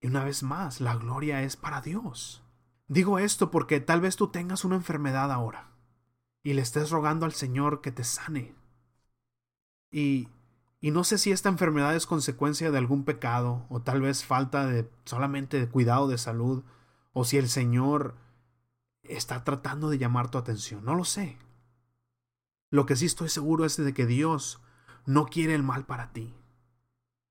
Y 0.00 0.06
una 0.06 0.24
vez 0.24 0.42
más, 0.42 0.80
la 0.80 0.96
gloria 0.96 1.42
es 1.42 1.56
para 1.56 1.80
Dios. 1.80 2.42
Digo 2.86 3.18
esto 3.18 3.50
porque 3.50 3.80
tal 3.80 4.00
vez 4.00 4.16
tú 4.16 4.28
tengas 4.28 4.64
una 4.64 4.76
enfermedad 4.76 5.32
ahora 5.32 5.70
y 6.42 6.52
le 6.52 6.62
estés 6.62 6.90
rogando 6.90 7.26
al 7.26 7.32
Señor 7.32 7.80
que 7.80 7.92
te 7.92 8.04
sane. 8.04 8.54
Y 9.90 10.28
y 10.80 10.92
no 10.92 11.04
sé 11.04 11.18
si 11.18 11.30
esta 11.30 11.50
enfermedad 11.50 11.94
es 11.94 12.06
consecuencia 12.06 12.70
de 12.70 12.78
algún 12.78 13.04
pecado 13.04 13.66
o 13.68 13.80
tal 13.80 14.00
vez 14.00 14.24
falta 14.24 14.66
de 14.66 14.90
solamente 15.04 15.60
de 15.60 15.68
cuidado 15.68 16.08
de 16.08 16.16
salud 16.16 16.64
o 17.12 17.24
si 17.24 17.36
el 17.36 17.50
Señor 17.50 18.14
está 19.02 19.44
tratando 19.44 19.90
de 19.90 19.98
llamar 19.98 20.30
tu 20.30 20.38
atención. 20.38 20.84
No 20.84 20.94
lo 20.94 21.04
sé. 21.04 21.36
Lo 22.70 22.86
que 22.86 22.96
sí 22.96 23.06
estoy 23.06 23.28
seguro 23.28 23.64
es 23.64 23.76
de 23.76 23.92
que 23.92 24.06
Dios 24.06 24.60
no 25.04 25.26
quiere 25.26 25.54
el 25.54 25.62
mal 25.62 25.86
para 25.86 26.12
ti. 26.12 26.34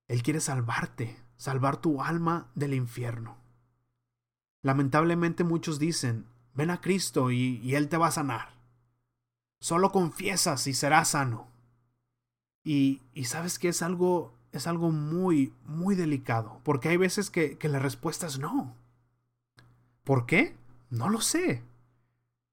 Él 0.08 0.22
quiere 0.22 0.42
salvarte, 0.42 1.18
salvar 1.38 1.78
tu 1.78 2.04
alma 2.04 2.52
del 2.56 2.74
infierno. 2.74 3.38
Lamentablemente 4.62 5.46
muchos 5.46 5.80
dicen, 5.80 6.26
ven 6.54 6.72
a 6.72 6.82
Cristo 6.82 7.32
y, 7.32 7.76
Él 7.76 7.88
te 7.88 7.98
va 7.98 8.08
a 8.08 8.12
sanar. 8.12 8.50
Solo 9.62 9.92
confiesas 9.92 10.68
y 10.68 10.74
serás 10.74 11.10
sano. 11.10 11.48
Y, 12.64 13.02
sabes 13.24 13.60
que 13.60 13.70
es 13.70 13.82
algo, 13.82 14.34
es 14.52 14.68
algo 14.68 14.92
muy, 14.92 15.54
muy 15.64 15.96
delicado, 15.96 16.60
porque 16.64 16.90
hay 16.90 16.98
veces 16.98 17.30
que, 17.30 17.58
que 17.58 17.70
la 17.70 17.80
respuesta 17.80 18.28
es 18.28 18.40
no. 18.40 18.76
¿Por 20.04 20.26
qué? 20.26 20.58
No 20.90 21.10
lo 21.10 21.22
sé. 21.22 21.64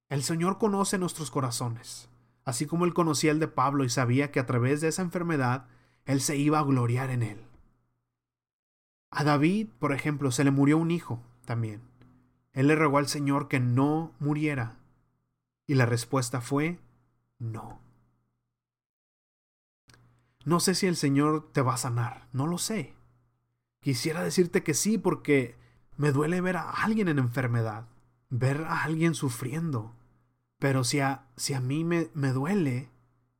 El 0.09 0.23
Señor 0.23 0.59
conoce 0.59 0.99
nuestros 0.99 1.33
corazones, 1.33 2.09
así 2.47 2.65
como 2.65 2.87
Él 2.87 2.95
conocía 2.95 3.33
el 3.33 3.41
de 3.41 3.49
Pablo 3.49 3.85
y 3.85 3.91
sabía 3.91 4.31
que 4.31 4.41
a 4.41 4.47
través 4.47 4.81
de 4.81 4.89
esa 4.89 5.03
enfermedad 5.03 5.67
Él 6.07 6.23
se 6.23 6.37
iba 6.37 6.59
a 6.59 6.65
gloriar 6.65 7.11
en 7.11 7.23
Él. 7.23 7.45
A 9.11 9.25
David, 9.25 9.69
por 9.79 9.93
ejemplo, 9.93 10.31
se 10.31 10.45
le 10.45 10.51
murió 10.51 10.79
un 10.79 10.91
hijo 10.91 11.23
también. 11.45 11.83
Él 12.53 12.69
le 12.69 12.77
rogó 12.77 12.99
al 12.99 13.09
Señor 13.09 13.49
que 13.49 13.61
no 13.61 14.15
muriera. 14.19 14.79
Y 15.67 15.75
la 15.75 15.87
respuesta 15.87 16.41
fue 16.41 16.79
no. 17.39 17.81
No 20.45 20.61
sé 20.61 20.75
si 20.75 20.87
el 20.87 20.97
Señor 20.97 21.51
te 21.53 21.61
va 21.61 21.75
a 21.75 21.79
sanar, 21.79 22.29
no 22.33 22.47
lo 22.47 22.59
sé. 22.59 22.95
Quisiera 23.81 24.23
decirte 24.23 24.63
que 24.63 24.75
sí 24.75 24.97
porque 24.97 25.57
me 25.97 26.13
duele 26.13 26.41
ver 26.41 26.57
a 26.57 26.71
alguien 26.71 27.09
en 27.09 27.19
enfermedad, 27.19 27.89
ver 28.31 28.63
a 28.63 28.85
alguien 28.85 29.15
sufriendo. 29.15 29.95
Pero 30.59 30.85
si 30.85 31.01
a, 31.01 31.27
si 31.37 31.55
a 31.55 31.61
mí 31.61 31.85
me, 31.85 32.11
me 32.15 32.33
duele, 32.33 32.91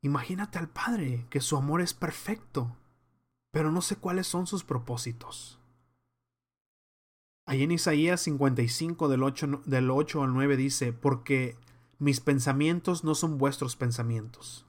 imagínate 0.01 0.59
al 0.59 0.69
Padre, 0.69 1.25
que 1.29 1.41
su 1.41 1.57
amor 1.57 1.81
es 1.81 1.93
perfecto, 1.93 2.75
pero 3.51 3.71
no 3.71 3.81
sé 3.81 3.95
cuáles 3.95 4.27
son 4.27 4.47
sus 4.47 4.63
propósitos. 4.63 5.59
Ahí 7.45 7.63
en 7.63 7.71
Isaías 7.71 8.21
55 8.21 9.07
del 9.07 9.23
8, 9.23 9.61
del 9.65 9.89
8 9.89 10.23
al 10.23 10.33
9 10.33 10.57
dice, 10.57 10.93
porque 10.93 11.57
mis 11.97 12.19
pensamientos 12.19 13.03
no 13.03 13.15
son 13.15 13.37
vuestros 13.37 13.75
pensamientos 13.75 14.67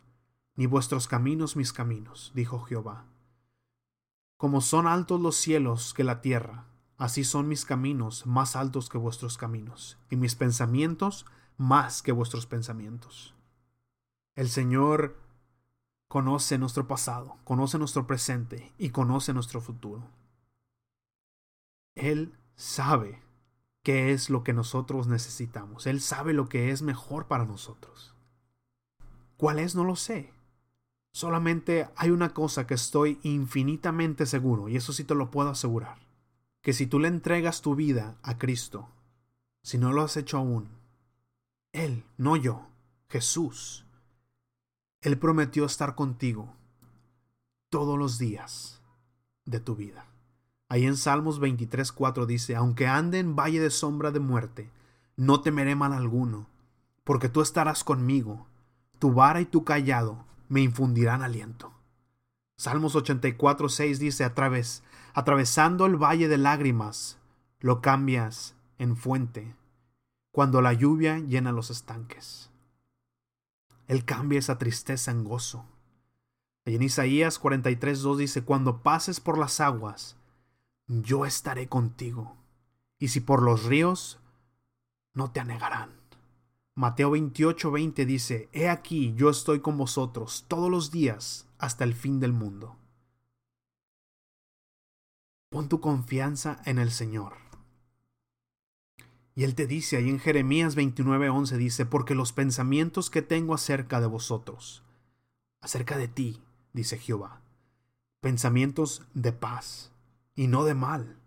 ni 0.59 0.67
vuestros 0.67 1.07
caminos 1.07 1.55
mis 1.55 1.73
caminos, 1.73 2.33
dijo 2.35 2.59
Jehová. 2.59 3.05
Como 4.37 4.61
son 4.61 4.89
altos 4.89 5.21
los 5.21 5.37
cielos 5.37 5.95
que 5.95 6.03
la 6.03 6.21
tierra, 6.21 6.67
así 6.97 7.23
son 7.23 7.47
mis 7.47 7.65
caminos 7.65 8.27
más 8.27 8.57
altos 8.57 8.89
que 8.89 8.99
vuestros 8.99 9.39
caminos, 9.39 9.99
y 10.11 10.17
mis 10.17 10.35
pensamientos 10.35 11.27
más 11.59 12.01
que 12.03 12.13
vuestros 12.13 12.47
pensamientos. 12.47 13.35
El 14.35 14.49
Señor 14.49 15.17
conoce 16.07 16.57
nuestro 16.57 16.87
pasado, 16.87 17.37
conoce 17.45 17.79
nuestro 17.79 18.07
presente 18.07 18.73
y 18.79 18.91
conoce 18.91 19.35
nuestro 19.35 19.61
futuro. 19.61 20.09
Él 21.95 22.33
sabe 22.55 23.21
qué 23.83 24.13
es 24.13 24.31
lo 24.31 24.45
que 24.45 24.53
nosotros 24.53 25.09
necesitamos. 25.09 25.87
Él 25.87 26.01
sabe 26.01 26.33
lo 26.33 26.49
que 26.49 26.71
es 26.71 26.83
mejor 26.83 27.27
para 27.27 27.45
nosotros. 27.45 28.15
¿Cuál 29.37 29.59
es? 29.59 29.75
No 29.75 29.85
lo 29.85 29.97
sé. 29.97 30.33
Solamente 31.13 31.89
hay 31.97 32.11
una 32.11 32.35
cosa 32.35 32.67
que 32.67 32.75
estoy 32.75 33.19
infinitamente 33.23 34.27
seguro, 34.27 34.69
y 34.69 34.77
eso 34.77 34.93
sí 34.93 35.05
te 35.05 35.15
lo 35.15 35.31
puedo 35.31 35.51
asegurar, 35.51 35.99
que 36.63 36.73
si 36.73 36.87
tú 36.87 37.01
le 37.01 37.09
entregas 37.09 37.63
tu 37.63 37.75
vida 37.75 38.17
a 38.23 38.39
Cristo, 38.39 38.89
si 39.63 39.79
no 39.79 39.93
lo 39.93 40.03
has 40.03 40.17
hecho 40.17 40.39
aún, 40.39 40.78
Él, 41.73 42.05
no 42.17 42.37
yo, 42.37 42.67
Jesús, 43.09 43.85
Él 45.03 45.19
prometió 45.19 45.65
estar 45.65 45.95
contigo 45.95 46.55
todos 47.69 47.99
los 47.99 48.19
días 48.19 48.81
de 49.45 49.61
tu 49.61 49.77
vida. 49.77 50.07
Ahí 50.69 50.87
en 50.87 50.97
Salmos 50.97 51.41
23.4 51.41 52.27
dice, 52.27 52.57
aunque 52.57 52.87
ande 52.87 53.19
en 53.19 53.37
valle 53.37 53.61
de 53.61 53.71
sombra 53.71 54.11
de 54.11 54.21
muerte, 54.21 54.71
no 55.17 55.41
temeré 55.41 55.75
mal 55.75 55.93
alguno, 55.93 56.47
porque 57.05 57.29
tú 57.29 57.41
estarás 57.41 57.85
conmigo, 57.85 58.47
tu 58.99 59.13
vara 59.13 59.41
y 59.41 59.47
tu 59.47 59.65
callado 59.65 60.25
me 60.49 60.61
infundirán 60.61 61.23
aliento. 61.23 61.73
Salmos 62.57 62.97
84, 62.97 63.69
6 63.69 63.99
dice, 63.99 64.25
a 64.25 64.35
través, 64.35 64.83
atravesando 65.15 65.87
el 65.87 65.97
valle 65.97 66.29
de 66.29 66.39
lágrimas, 66.39 67.19
lo 67.61 67.81
cambias 67.81 68.55
en 68.79 68.97
fuente, 68.97 69.55
cuando 70.33 70.61
la 70.61 70.73
lluvia 70.73 71.19
llena 71.19 71.53
los 71.53 71.71
estanques. 71.71 72.51
Él 73.87 74.05
cambia 74.05 74.39
esa 74.39 74.59
tristeza 74.59 75.11
en 75.11 75.25
gozo. 75.25 75.65
Y 76.65 76.75
en 76.75 76.83
Isaías 76.83 77.39
43, 77.39 78.03
2 78.03 78.19
dice, 78.19 78.45
cuando 78.45 78.83
pases 78.83 79.21
por 79.21 79.39
las 79.39 79.61
aguas, 79.61 80.17
yo 80.87 81.25
estaré 81.25 81.69
contigo, 81.69 82.37
y 82.99 83.09
si 83.09 83.21
por 83.21 83.43
los 83.43 83.65
ríos, 83.65 84.21
no 85.15 85.31
te 85.31 85.41
anegarán. 85.41 85.99
Mateo 86.75 87.11
28, 87.11 87.71
20 87.71 88.07
dice, 88.07 88.49
He 88.53 88.69
aquí 88.69 89.13
yo 89.15 89.31
estoy 89.31 89.61
con 89.61 89.77
vosotros 89.77 90.45
todos 90.47 90.71
los 90.71 90.91
días 90.91 91.49
hasta 91.59 91.85
el 91.85 91.95
fin 91.95 92.21
del 92.21 92.33
mundo. 92.33 92.77
Pon 95.51 95.69
tu 95.69 95.81
confianza 95.81 96.61
en 96.67 96.79
el 96.79 96.91
Señor. 96.91 97.48
Y 99.39 99.45
Él 99.45 99.55
te 99.55 99.69
dice 99.69 99.97
ahí 99.97 100.09
en 100.09 100.19
Jeremías 100.19 100.75
29, 100.75 101.29
11 101.29 101.59
dice, 101.59 101.87
Porque 101.87 102.17
los 102.17 102.33
pensamientos 102.33 103.09
que 103.09 103.23
tengo 103.23 103.55
acerca 103.55 104.01
de 104.01 104.09
vosotros, 104.09 104.83
acerca 105.61 105.97
de 105.97 106.09
ti, 106.09 106.43
dice 106.73 106.99
Jehová, 106.99 107.41
pensamientos 108.21 109.07
de 109.15 109.31
paz 109.31 109.93
y 110.35 110.49
no 110.49 110.65
de 110.65 110.75
mal, 110.75 111.21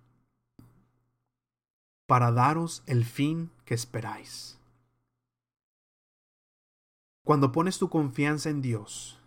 para 2.06 2.34
daros 2.34 2.84
el 2.86 3.06
fin 3.06 3.50
que 3.64 3.76
esperáis. 3.76 4.60
Cuando 7.24 7.54
pones 7.54 7.80
tu 7.80 7.88
confianza 7.88 8.50
en 8.50 8.62
Dios, 8.62 9.22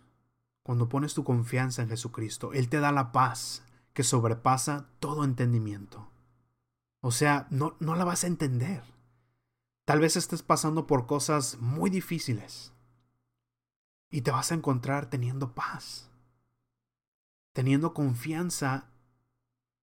cuando 0.61 0.89
pones 0.89 1.15
tu 1.15 1.23
confianza 1.23 1.81
en 1.81 1.89
Jesucristo, 1.89 2.53
Él 2.53 2.69
te 2.69 2.79
da 2.79 2.91
la 2.91 3.11
paz 3.11 3.63
que 3.93 4.03
sobrepasa 4.03 4.85
todo 4.99 5.23
entendimiento. 5.23 6.07
O 7.05 7.11
sea, 7.11 7.45
no, 7.51 7.75
no 7.79 7.93
la 7.93 8.03
vas 8.03 8.23
a 8.23 8.27
entender. 8.27 8.81
Tal 9.85 9.99
vez 9.99 10.15
estés 10.15 10.41
pasando 10.41 10.87
por 10.87 11.05
cosas 11.05 11.59
muy 11.59 11.91
difíciles 11.91 12.73
y 14.09 14.21
te 14.21 14.31
vas 14.31 14.51
a 14.51 14.55
encontrar 14.55 15.07
teniendo 15.07 15.53
paz, 15.53 16.09
teniendo 17.53 17.93
confianza 17.93 18.89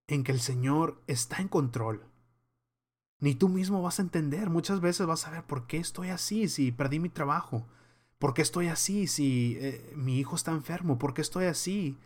en 0.09 0.25
que 0.25 0.33
el 0.33 0.41
Señor 0.41 1.01
está 1.07 1.37
en 1.37 1.47
control. 1.47 2.05
Ni 3.21 3.37
tú 3.37 3.49
mismo 3.49 3.83
vas 3.83 4.01
a 4.01 4.03
entender. 4.03 4.51
Muchas 4.51 4.81
veces 4.81 5.07
vas 5.07 5.29
a 5.29 5.31
ver 5.31 5.45
por 5.45 5.69
qué 5.69 5.77
estoy 5.77 6.09
así 6.09 6.49
si 6.49 6.73
perdí 6.73 6.99
mi 6.99 7.09
trabajo. 7.09 7.69
¿Por 8.19 8.35
qué 8.35 8.43
estoy 8.43 8.67
así 8.67 9.07
si 9.07 9.57
eh, 9.61 9.93
mi 9.95 10.19
hijo 10.19 10.35
está 10.35 10.51
enfermo? 10.51 10.99
¿Por 10.99 11.15
qué 11.15 11.23
estoy 11.23 11.45
así 11.45 11.97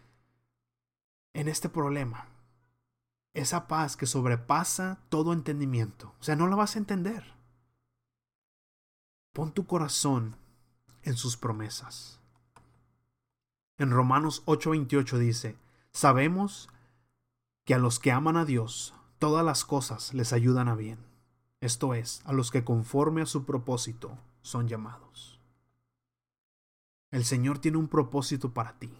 en 1.32 1.48
este 1.48 1.70
problema? 1.70 2.35
Esa 3.36 3.68
paz 3.68 3.98
que 3.98 4.06
sobrepasa 4.06 4.98
todo 5.10 5.34
entendimiento. 5.34 6.14
O 6.18 6.24
sea, 6.24 6.36
no 6.36 6.46
la 6.46 6.56
vas 6.56 6.74
a 6.74 6.78
entender. 6.78 7.34
Pon 9.34 9.52
tu 9.52 9.66
corazón 9.66 10.36
en 11.02 11.18
sus 11.18 11.36
promesas. 11.36 12.18
En 13.76 13.90
Romanos 13.90 14.42
8:28 14.46 15.18
dice, 15.18 15.58
sabemos 15.92 16.70
que 17.66 17.74
a 17.74 17.78
los 17.78 17.98
que 17.98 18.10
aman 18.10 18.38
a 18.38 18.46
Dios, 18.46 18.94
todas 19.18 19.44
las 19.44 19.66
cosas 19.66 20.14
les 20.14 20.32
ayudan 20.32 20.68
a 20.68 20.74
bien. 20.74 20.98
Esto 21.60 21.92
es, 21.92 22.22
a 22.24 22.32
los 22.32 22.50
que 22.50 22.64
conforme 22.64 23.20
a 23.20 23.26
su 23.26 23.44
propósito 23.44 24.16
son 24.40 24.66
llamados. 24.66 25.38
El 27.10 27.26
Señor 27.26 27.58
tiene 27.58 27.76
un 27.76 27.88
propósito 27.88 28.54
para 28.54 28.78
ti, 28.78 28.96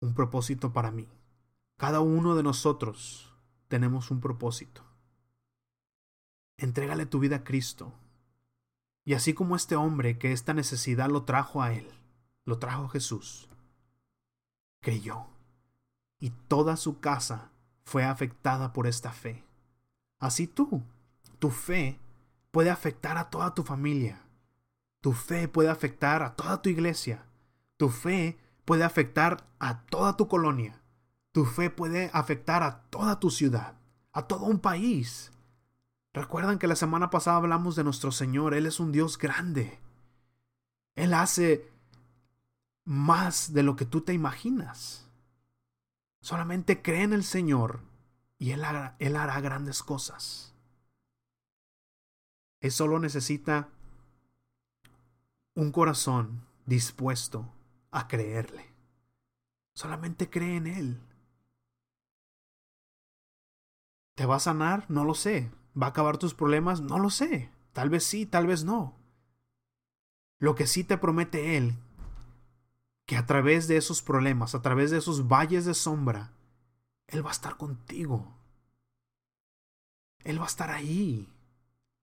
un 0.00 0.12
propósito 0.12 0.72
para 0.72 0.90
mí. 0.90 1.06
Cada 1.76 2.00
uno 2.00 2.34
de 2.34 2.42
nosotros 2.42 3.34
tenemos 3.68 4.10
un 4.10 4.20
propósito. 4.20 4.82
Entrégale 6.56 7.04
tu 7.04 7.18
vida 7.18 7.36
a 7.36 7.44
Cristo. 7.44 7.92
Y 9.04 9.14
así 9.14 9.34
como 9.34 9.56
este 9.56 9.76
hombre 9.76 10.18
que 10.18 10.32
esta 10.32 10.54
necesidad 10.54 11.10
lo 11.10 11.24
trajo 11.24 11.62
a 11.62 11.72
Él, 11.72 11.88
lo 12.44 12.58
trajo 12.58 12.88
Jesús, 12.88 13.48
creyó 14.80 15.26
y 16.18 16.30
toda 16.30 16.76
su 16.76 17.00
casa 17.00 17.50
fue 17.84 18.04
afectada 18.04 18.72
por 18.72 18.86
esta 18.86 19.12
fe. 19.12 19.44
Así 20.18 20.46
tú, 20.46 20.82
tu 21.38 21.50
fe 21.50 22.00
puede 22.50 22.70
afectar 22.70 23.18
a 23.18 23.30
toda 23.30 23.54
tu 23.54 23.62
familia. 23.62 24.22
Tu 25.02 25.12
fe 25.12 25.46
puede 25.46 25.68
afectar 25.68 26.22
a 26.22 26.34
toda 26.34 26.62
tu 26.62 26.70
iglesia. 26.70 27.26
Tu 27.76 27.90
fe 27.90 28.38
puede 28.64 28.82
afectar 28.82 29.46
a 29.58 29.82
toda 29.82 30.16
tu 30.16 30.26
colonia. 30.26 30.82
Tu 31.36 31.44
fe 31.44 31.68
puede 31.68 32.08
afectar 32.14 32.62
a 32.62 32.80
toda 32.84 33.20
tu 33.20 33.30
ciudad, 33.30 33.74
a 34.14 34.26
todo 34.26 34.46
un 34.46 34.58
país. 34.58 35.32
Recuerdan 36.14 36.58
que 36.58 36.66
la 36.66 36.76
semana 36.76 37.10
pasada 37.10 37.36
hablamos 37.36 37.76
de 37.76 37.84
nuestro 37.84 38.10
Señor. 38.10 38.54
Él 38.54 38.64
es 38.64 38.80
un 38.80 38.90
Dios 38.90 39.18
grande. 39.18 39.78
Él 40.94 41.12
hace 41.12 41.70
más 42.86 43.52
de 43.52 43.62
lo 43.62 43.76
que 43.76 43.84
tú 43.84 44.00
te 44.00 44.14
imaginas. 44.14 45.10
Solamente 46.22 46.80
cree 46.80 47.02
en 47.02 47.12
el 47.12 47.22
Señor 47.22 47.80
y 48.38 48.52
Él 48.52 48.64
hará, 48.64 48.96
Él 48.98 49.14
hará 49.14 49.38
grandes 49.42 49.82
cosas. 49.82 50.54
Él 52.62 52.72
solo 52.72 52.98
necesita 52.98 53.68
un 55.54 55.70
corazón 55.70 56.46
dispuesto 56.64 57.46
a 57.90 58.08
creerle. 58.08 58.72
Solamente 59.74 60.30
cree 60.30 60.56
en 60.56 60.66
Él. 60.68 61.05
¿Te 64.16 64.26
va 64.26 64.36
a 64.36 64.40
sanar? 64.40 64.86
No 64.88 65.04
lo 65.04 65.14
sé. 65.14 65.52
¿Va 65.80 65.86
a 65.86 65.90
acabar 65.90 66.16
tus 66.16 66.34
problemas? 66.34 66.80
No 66.80 66.98
lo 66.98 67.10
sé. 67.10 67.52
Tal 67.72 67.90
vez 67.90 68.02
sí, 68.02 68.26
tal 68.26 68.46
vez 68.46 68.64
no. 68.64 68.96
Lo 70.38 70.54
que 70.54 70.66
sí 70.66 70.82
te 70.82 70.98
promete 70.98 71.56
Él 71.56 71.76
que 73.04 73.16
a 73.16 73.26
través 73.26 73.68
de 73.68 73.76
esos 73.76 74.02
problemas, 74.02 74.54
a 74.54 74.62
través 74.62 74.90
de 74.90 74.98
esos 74.98 75.28
valles 75.28 75.64
de 75.64 75.74
sombra, 75.74 76.32
Él 77.06 77.24
va 77.24 77.28
a 77.28 77.32
estar 77.32 77.56
contigo. 77.56 78.34
Él 80.24 80.40
va 80.40 80.44
a 80.44 80.48
estar 80.48 80.70
ahí. 80.70 81.32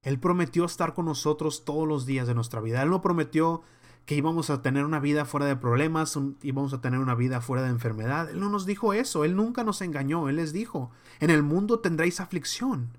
Él 0.02 0.20
prometió 0.20 0.66
estar 0.66 0.94
con 0.94 1.06
nosotros 1.06 1.66
todos 1.66 1.88
los 1.88 2.06
días 2.06 2.28
de 2.28 2.36
nuestra 2.36 2.62
vida. 2.62 2.82
Él 2.82 2.90
no 2.90 3.02
prometió 3.02 3.64
que 4.06 4.16
íbamos 4.16 4.50
a 4.50 4.62
tener 4.62 4.84
una 4.86 5.00
vida 5.00 5.26
fuera 5.26 5.46
de 5.46 5.56
problemas, 5.56 6.18
íbamos 6.42 6.74
a 6.74 6.82
tener 6.82 7.00
una 7.00 7.16
vida 7.16 7.40
fuera 7.42 7.64
de 7.64 7.70
enfermedad. 7.70 8.30
Él 8.30 8.40
no 8.40 8.50
nos 8.50 8.66
dijo 8.66 8.94
eso, 8.94 9.24
Él 9.24 9.36
nunca 9.36 9.64
nos 9.64 9.82
engañó. 9.82 10.28
Él 10.30 10.36
les 10.36 10.52
dijo, 10.52 10.92
en 11.20 11.30
el 11.30 11.44
mundo 11.44 11.80
tendréis 11.80 12.20
aflicción, 12.20 12.98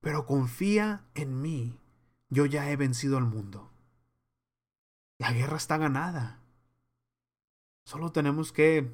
pero 0.00 0.26
confía 0.26 1.04
en 1.14 1.40
mí, 1.40 1.78
yo 2.30 2.46
ya 2.46 2.70
he 2.70 2.76
vencido 2.76 3.16
al 3.16 3.26
mundo. 3.26 3.70
La 5.18 5.32
guerra 5.32 5.56
está 5.56 5.78
ganada. 5.78 6.40
Solo 7.84 8.10
tenemos 8.10 8.50
que 8.50 8.92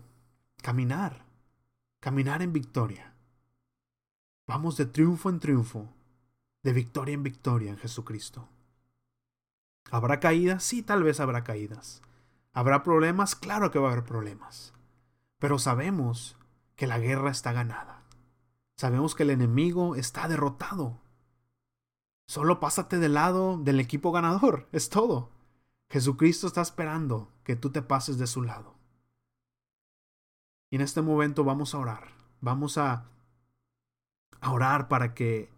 caminar, 0.62 1.24
caminar 2.00 2.42
en 2.42 2.53
victoria. 2.53 3.14
Vamos 4.46 4.76
de 4.76 4.85
triunfo 4.85 5.31
en 5.31 5.40
triunfo, 5.40 5.88
de 6.62 6.72
victoria 6.72 7.14
en 7.14 7.22
victoria 7.22 7.70
en 7.70 7.79
Jesucristo. 7.79 8.48
¿Habrá 9.90 10.20
caídas? 10.20 10.62
Sí, 10.62 10.83
tal 10.83 11.03
vez 11.03 11.20
habrá 11.20 11.42
caídas. 11.44 12.03
¿Habrá 12.53 12.83
problemas? 12.83 13.35
Claro 13.35 13.70
que 13.70 13.79
va 13.79 13.88
a 13.88 13.92
haber 13.92 14.05
problemas. 14.05 14.72
Pero 15.38 15.59
sabemos 15.59 16.37
que 16.76 16.87
la 16.87 16.98
guerra 16.98 17.31
está 17.31 17.53
ganada. 17.53 18.03
Sabemos 18.76 19.14
que 19.14 19.24
el 19.24 19.31
enemigo 19.31 19.96
está 19.96 20.29
derrotado. 20.29 21.00
Solo 22.26 22.61
pásate 22.61 22.98
del 22.98 23.14
lado 23.14 23.59
del 23.59 23.81
equipo 23.81 24.12
ganador, 24.12 24.68
es 24.72 24.88
todo. 24.88 25.31
Jesucristo 25.88 26.46
está 26.46 26.62
esperando 26.62 27.33
que 27.42 27.57
tú 27.57 27.70
te 27.70 27.83
pases 27.83 28.16
de 28.16 28.29
su 28.29 28.42
lado. 28.42 28.74
Y 30.70 30.76
en 30.76 30.83
este 30.83 31.03
momento 31.03 31.42
vamos 31.42 31.74
a 31.74 31.79
orar. 31.79 32.12
Vamos 32.40 32.79
a, 32.79 33.07
a 34.40 34.53
orar 34.53 34.87
para 34.87 35.14
que 35.14 35.50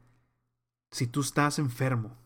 si 0.91 1.07
tú 1.07 1.21
estás 1.21 1.59
enfermo, 1.59 2.17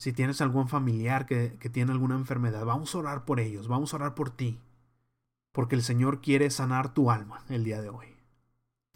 si 0.00 0.14
tienes 0.14 0.40
algún 0.40 0.66
familiar 0.66 1.26
que, 1.26 1.58
que 1.60 1.68
tiene 1.68 1.92
alguna 1.92 2.14
enfermedad, 2.14 2.64
vamos 2.64 2.94
a 2.94 2.98
orar 2.98 3.26
por 3.26 3.38
ellos, 3.38 3.68
vamos 3.68 3.92
a 3.92 3.96
orar 3.96 4.14
por 4.14 4.30
ti. 4.30 4.58
Porque 5.52 5.74
el 5.74 5.82
Señor 5.82 6.22
quiere 6.22 6.48
sanar 6.48 6.94
tu 6.94 7.10
alma 7.10 7.44
el 7.50 7.64
día 7.64 7.82
de 7.82 7.90
hoy. 7.90 8.16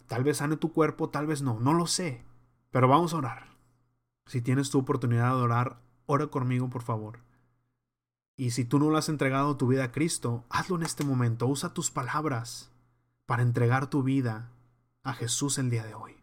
Tal 0.07 0.25
vez 0.25 0.39
sane 0.39 0.57
tu 0.57 0.73
cuerpo, 0.73 1.11
tal 1.11 1.27
vez 1.27 1.43
no, 1.43 1.61
no 1.61 1.75
lo 1.75 1.87
sé. 1.87 2.25
Pero 2.71 2.89
vamos 2.89 3.13
a 3.13 3.19
orar. 3.19 3.49
Si 4.25 4.41
tienes 4.41 4.71
tu 4.71 4.79
oportunidad 4.79 5.37
de 5.37 5.43
orar, 5.43 5.79
ora 6.07 6.29
conmigo, 6.29 6.71
por 6.71 6.81
favor. 6.81 7.19
Y 8.39 8.53
si 8.53 8.65
tú 8.65 8.79
no 8.79 8.91
le 8.91 8.97
has 8.97 9.11
entregado 9.11 9.59
tu 9.59 9.67
vida 9.67 9.85
a 9.85 9.93
Cristo, 9.93 10.47
hazlo 10.49 10.77
en 10.77 10.85
este 10.85 11.05
momento. 11.05 11.47
Usa 11.47 11.75
tus 11.75 11.91
palabras 11.91 12.73
para 13.27 13.43
entregar 13.43 13.91
tu 13.91 14.03
vida 14.03 14.51
a 15.03 15.13
Jesús 15.13 15.59
el 15.59 15.69
día 15.69 15.85
de 15.85 15.93
hoy. 15.93 16.17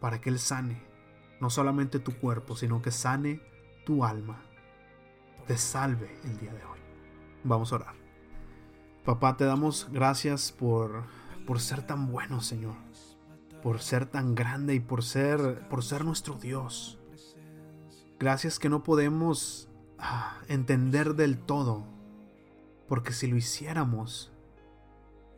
Para 0.00 0.22
que 0.22 0.30
Él 0.30 0.38
sane 0.38 0.88
no 1.38 1.50
solamente 1.50 1.98
tu 1.98 2.16
cuerpo, 2.18 2.56
sino 2.56 2.80
que 2.80 2.92
sane 2.92 3.42
tu 3.88 4.04
alma. 4.04 4.38
Te 5.46 5.56
salve 5.56 6.20
el 6.24 6.38
día 6.38 6.52
de 6.52 6.62
hoy. 6.62 6.78
Vamos 7.42 7.72
a 7.72 7.76
orar. 7.76 7.94
Papá, 9.02 9.38
te 9.38 9.46
damos 9.46 9.88
gracias 9.90 10.52
por, 10.52 11.04
por 11.46 11.58
ser 11.58 11.86
tan 11.86 12.12
bueno, 12.12 12.42
Señor. 12.42 12.74
Por 13.62 13.80
ser 13.80 14.04
tan 14.04 14.34
grande 14.34 14.74
y 14.74 14.80
por 14.80 15.02
ser, 15.02 15.66
por 15.70 15.82
ser 15.82 16.04
nuestro 16.04 16.34
Dios. 16.34 16.98
Gracias 18.20 18.58
que 18.58 18.68
no 18.68 18.82
podemos 18.82 19.70
entender 20.48 21.14
del 21.14 21.38
todo, 21.38 21.86
porque 22.88 23.14
si 23.14 23.26
lo 23.26 23.38
hiciéramos, 23.38 24.30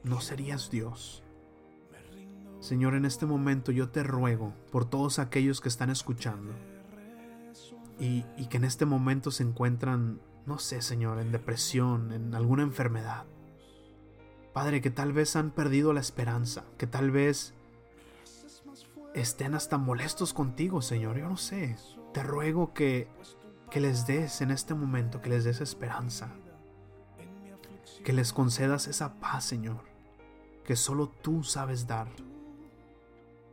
no 0.02 0.20
serías 0.20 0.72
Dios. 0.72 1.22
Señor, 2.58 2.96
en 2.96 3.04
este 3.04 3.26
momento 3.26 3.70
yo 3.70 3.90
te 3.90 4.02
ruego 4.02 4.52
por 4.72 4.90
todos 4.90 5.20
aquellos 5.20 5.60
que 5.60 5.68
están 5.68 5.88
escuchando 5.88 6.52
y, 8.00 8.22
que 8.46 8.56
en 8.56 8.64
este 8.64 8.86
momento 8.86 9.30
se 9.30 9.42
encuentran, 9.42 10.20
no 10.46 10.58
sé, 10.58 10.82
Señor, 10.82 11.20
en 11.20 11.30
depresión, 11.30 12.12
en 12.12 12.34
alguna 12.34 12.62
enfermedad. 12.62 13.26
Padre, 14.52 14.80
que 14.80 14.90
tal 14.90 15.12
vez 15.12 15.36
han 15.36 15.50
perdido 15.50 15.92
la 15.92 16.00
esperanza, 16.00 16.64
que 16.78 16.86
tal 16.86 17.10
vez 17.10 17.54
estén 19.14 19.54
hasta 19.54 19.78
molestos 19.78 20.32
contigo, 20.32 20.82
Señor, 20.82 21.18
yo 21.18 21.28
no 21.28 21.36
sé. 21.36 21.76
Te 22.12 22.22
ruego 22.22 22.72
que 22.72 23.08
que 23.70 23.80
les 23.80 24.04
des 24.04 24.40
en 24.40 24.50
este 24.50 24.74
momento, 24.74 25.22
que 25.22 25.30
les 25.30 25.44
des 25.44 25.60
esperanza, 25.60 26.34
que 28.04 28.12
les 28.12 28.32
concedas 28.32 28.88
esa 28.88 29.20
paz, 29.20 29.44
Señor, 29.44 29.84
que 30.64 30.74
solo 30.74 31.08
tú 31.08 31.44
sabes 31.44 31.86
dar. 31.86 32.08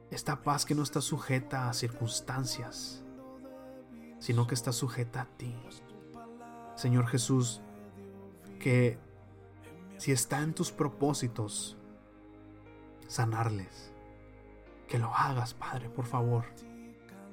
esta 0.09 0.41
paz 0.41 0.65
que 0.65 0.73
no 0.73 0.83
está 0.83 1.01
sujeta 1.01 1.69
a 1.69 1.73
circunstancias, 1.73 3.03
sino 4.19 4.47
que 4.47 4.55
está 4.55 4.71
sujeta 4.71 5.21
a 5.21 5.25
ti. 5.25 5.55
Señor 6.75 7.07
Jesús, 7.07 7.61
que 8.59 8.99
si 9.97 10.11
está 10.11 10.41
en 10.41 10.53
tus 10.53 10.71
propósitos 10.71 11.77
sanarles, 13.07 13.91
que 14.87 14.99
lo 14.99 15.13
hagas, 15.13 15.53
Padre, 15.53 15.89
por 15.89 16.05
favor, 16.05 16.45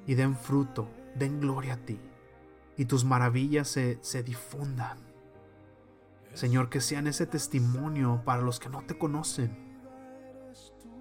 y 0.07 0.15
den 0.15 0.35
fruto, 0.35 0.89
den 1.15 1.39
gloria 1.39 1.75
a 1.75 1.77
ti, 1.77 1.99
y 2.77 2.85
tus 2.85 3.05
maravillas 3.05 3.67
se, 3.67 3.99
se 4.01 4.23
difundan. 4.23 4.97
Señor, 6.33 6.69
que 6.69 6.81
sean 6.81 7.07
ese 7.07 7.25
testimonio 7.25 8.21
para 8.25 8.41
los 8.41 8.59
que 8.59 8.69
no 8.69 8.81
te 8.81 8.97
conocen. 8.97 9.63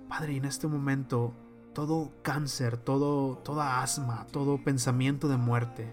Padre, 0.09 0.37
en 0.37 0.45
este 0.45 0.68
momento, 0.68 1.35
todo 1.75 2.12
cáncer, 2.22 2.77
todo, 2.77 3.37
toda 3.39 3.83
asma, 3.83 4.27
todo 4.31 4.62
pensamiento 4.62 5.29
de 5.29 5.37
muerte, 5.37 5.93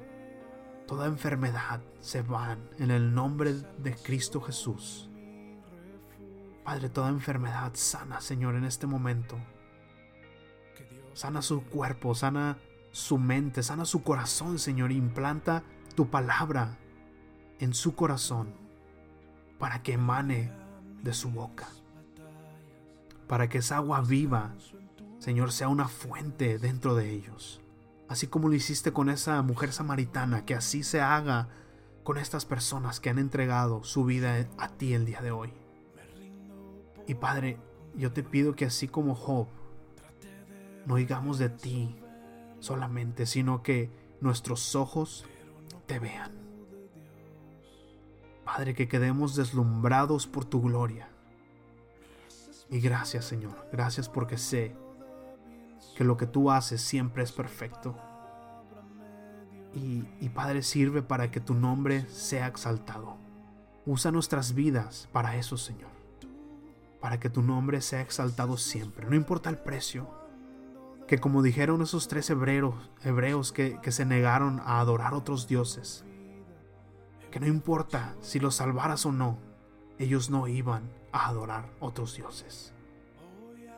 toda 0.87 1.07
enfermedad 1.07 1.81
se 1.99 2.21
van 2.21 2.59
en 2.77 2.91
el 2.91 3.13
nombre 3.13 3.53
de 3.53 3.95
Cristo 3.95 4.39
Jesús. 4.41 5.09
Padre, 6.63 6.89
toda 6.89 7.09
enfermedad 7.09 7.71
sana, 7.73 8.21
Señor, 8.21 8.55
en 8.55 8.63
este 8.63 8.85
momento. 8.85 9.37
Sana 11.13 11.41
su 11.41 11.63
cuerpo, 11.63 12.13
sana 12.13 12.57
su 12.91 13.17
mente, 13.17 13.63
sana 13.63 13.83
su 13.85 14.03
corazón, 14.03 14.59
Señor. 14.59 14.91
Implanta 14.91 15.63
tu 15.95 16.09
palabra 16.09 16.77
en 17.59 17.73
su 17.73 17.95
corazón 17.95 18.53
para 19.57 19.81
que 19.81 19.93
emane 19.93 20.51
de 21.01 21.13
su 21.13 21.31
boca. 21.31 21.67
Para 23.27 23.49
que 23.49 23.57
esa 23.57 23.77
agua 23.77 24.01
viva, 24.01 24.53
Señor, 25.21 25.51
sea 25.51 25.67
una 25.67 25.87
fuente 25.87 26.57
dentro 26.57 26.95
de 26.95 27.11
ellos. 27.11 27.61
Así 28.09 28.25
como 28.25 28.49
lo 28.49 28.55
hiciste 28.55 28.91
con 28.91 29.07
esa 29.07 29.39
mujer 29.43 29.71
samaritana, 29.71 30.45
que 30.45 30.55
así 30.55 30.81
se 30.81 30.99
haga 30.99 31.47
con 32.03 32.17
estas 32.17 32.45
personas 32.45 32.99
que 32.99 33.11
han 33.11 33.19
entregado 33.19 33.83
su 33.83 34.03
vida 34.03 34.47
a 34.57 34.69
ti 34.69 34.95
el 34.95 35.05
día 35.05 35.21
de 35.21 35.29
hoy. 35.29 35.53
Y 37.05 37.13
Padre, 37.13 37.59
yo 37.95 38.11
te 38.11 38.23
pido 38.23 38.55
que 38.55 38.65
así 38.65 38.87
como 38.87 39.13
Job, 39.13 39.45
no 40.87 40.95
oigamos 40.95 41.37
de 41.37 41.49
ti 41.49 41.95
solamente, 42.59 43.27
sino 43.27 43.61
que 43.61 43.91
nuestros 44.21 44.73
ojos 44.73 45.23
te 45.85 45.99
vean. 45.99 46.31
Padre, 48.43 48.73
que 48.73 48.87
quedemos 48.87 49.35
deslumbrados 49.35 50.25
por 50.25 50.45
tu 50.45 50.63
gloria. 50.63 51.09
Y 52.71 52.79
gracias 52.79 53.25
Señor, 53.25 53.67
gracias 53.71 54.09
porque 54.09 54.39
sé 54.39 54.80
que 55.95 56.03
lo 56.03 56.17
que 56.17 56.25
tú 56.25 56.51
haces 56.51 56.81
siempre 56.81 57.23
es 57.23 57.31
perfecto. 57.31 57.95
Y, 59.73 60.29
Padre 60.29 60.63
sirve 60.63 61.01
para 61.01 61.29
que 61.29 61.39
tu 61.39 61.53
nombre 61.53 62.05
sea 62.07 62.47
exaltado. 62.47 63.17
Usa 63.85 64.11
nuestras 64.11 64.53
vidas 64.53 65.09
para 65.11 65.35
eso, 65.35 65.57
Señor. 65.57 65.91
Para 66.99 67.19
que 67.19 67.29
tu 67.29 67.41
nombre 67.41 67.81
sea 67.81 68.01
exaltado 68.01 68.57
siempre, 68.57 69.07
no 69.07 69.15
importa 69.15 69.49
el 69.49 69.57
precio 69.57 70.09
que 71.07 71.19
como 71.19 71.41
dijeron 71.41 71.81
esos 71.81 72.07
tres 72.07 72.29
hebreos, 72.29 72.73
hebreos 73.03 73.51
que, 73.51 73.79
que 73.81 73.91
se 73.91 74.05
negaron 74.05 74.61
a 74.61 74.79
adorar 74.79 75.13
otros 75.13 75.45
dioses, 75.45 76.05
que 77.29 77.41
no 77.41 77.47
importa 77.47 78.15
si 78.21 78.39
los 78.39 78.55
salvaras 78.55 79.05
o 79.05 79.11
no, 79.11 79.37
ellos 79.99 80.29
no 80.29 80.47
iban 80.47 80.89
a 81.11 81.27
adorar 81.27 81.69
otros 81.81 82.15
dioses. 82.15 82.73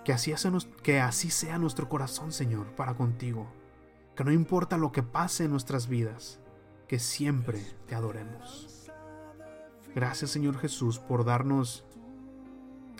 Que 0.03 0.13
así, 0.13 1.29
sea 1.29 1.57
nuestro 1.57 1.87
corazón, 1.89 2.31
Señor, 2.31 2.67
para 2.75 2.95
contigo. 2.95 3.47
Que 4.15 4.23
no 4.23 4.31
importa 4.31 4.77
lo 4.77 4.91
que 4.91 5.03
pase 5.03 5.45
en 5.45 5.51
nuestras 5.51 5.87
vidas, 5.87 6.39
que 6.87 6.99
siempre 6.99 7.61
te 7.87 7.95
adoremos. 7.95 8.91
Gracias, 9.95 10.31
Señor 10.31 10.57
Jesús, 10.57 10.99
por 10.99 11.23
darnos 11.23 11.83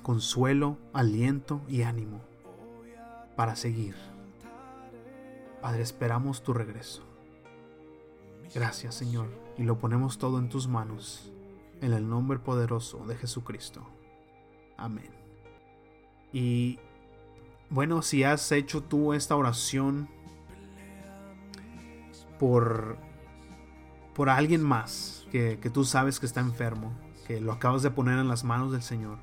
consuelo, 0.02 0.78
aliento 0.94 1.62
y 1.68 1.84
ánimo 1.84 2.22
para 3.36 3.56
seguir 3.56 3.96
Padre, 5.64 5.82
esperamos 5.82 6.44
tu 6.44 6.54
regreso. 6.54 7.04
Gracias 8.54 8.96
Señor, 8.96 9.30
y 9.58 9.64
lo 9.64 9.80
ponemos 9.80 10.18
todo 10.18 10.38
en 10.38 10.50
tus 10.50 10.68
manos, 10.68 11.32
en 11.80 11.94
el 11.94 12.10
nombre 12.10 12.38
poderoso 12.38 13.06
de 13.06 13.16
Jesucristo. 13.16 13.88
Amén. 14.76 15.10
Y 16.34 16.80
bueno, 17.74 18.04
si 18.04 18.24
has 18.24 18.52
hecho 18.52 18.84
tú 18.84 19.14
esta 19.14 19.36
oración 19.36 20.08
por, 22.38 22.98
por 24.14 24.30
alguien 24.30 24.62
más 24.62 25.26
que, 25.32 25.58
que 25.60 25.72
tú 25.72 25.84
sabes 25.84 26.20
que 26.20 26.28
está 26.28 26.40
enfermo, 26.40 26.94
que 27.26 27.42
lo 27.42 27.52
acabas 27.52 27.82
de 27.82 27.90
poner 27.90 28.20
en 28.20 28.28
las 28.28 28.44
manos 28.44 28.72
del 28.72 28.84
Señor, 28.84 29.18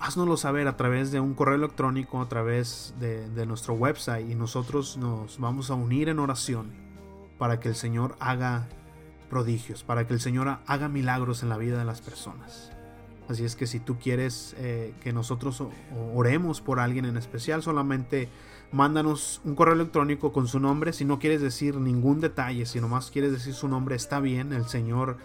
haznoslo 0.00 0.38
saber 0.38 0.66
a 0.66 0.78
través 0.78 1.12
de 1.12 1.20
un 1.20 1.34
correo 1.34 1.56
electrónico, 1.56 2.22
a 2.22 2.28
través 2.28 2.94
de, 2.98 3.44
nuestro 3.44 3.74
website 3.74 4.30
y 4.30 4.34
nosotros 4.34 4.96
nos 4.96 5.38
vamos 5.38 5.70
a 5.70 5.74
unir 5.74 6.08
en 6.08 6.20
oración 6.20 6.72
para 7.36 7.60
que 7.60 7.68
el 7.68 7.74
Señor 7.74 8.16
haga 8.18 8.66
prodigios, 9.28 9.84
para 9.84 10.06
que 10.06 10.14
el 10.14 10.20
Señor 10.20 10.58
haga 10.66 10.88
milagros 10.88 11.42
en 11.42 11.50
la 11.50 11.58
vida 11.58 11.78
de 11.78 11.84
las 11.84 12.00
personas. 12.00 12.72
Así 13.28 13.44
es 13.44 13.56
que 13.56 13.66
si 13.66 13.78
tú 13.78 13.98
quieres 13.98 14.54
eh, 14.58 14.94
que 15.02 15.12
nosotros 15.12 15.62
oremos 16.14 16.62
por 16.62 16.80
alguien 16.80 17.04
en 17.04 17.18
especial, 17.18 17.62
solamente 17.62 18.28
mándanos 18.72 19.42
un 19.44 19.54
correo 19.54 19.74
electrónico 19.74 20.32
con 20.32 20.48
su 20.48 20.60
nombre. 20.60 20.94
Si 20.94 21.04
no 21.04 21.18
quieres 21.18 21.42
decir 21.42 21.76
ningún 21.76 22.20
detalle, 22.20 22.64
si 22.64 22.80
nomás 22.80 23.10
quieres 23.10 23.32
decir 23.32 23.52
su 23.52 23.68
nombre, 23.68 23.96
está 23.96 24.20
bien. 24.20 24.54
El 24.54 24.66
Señor 24.66 25.18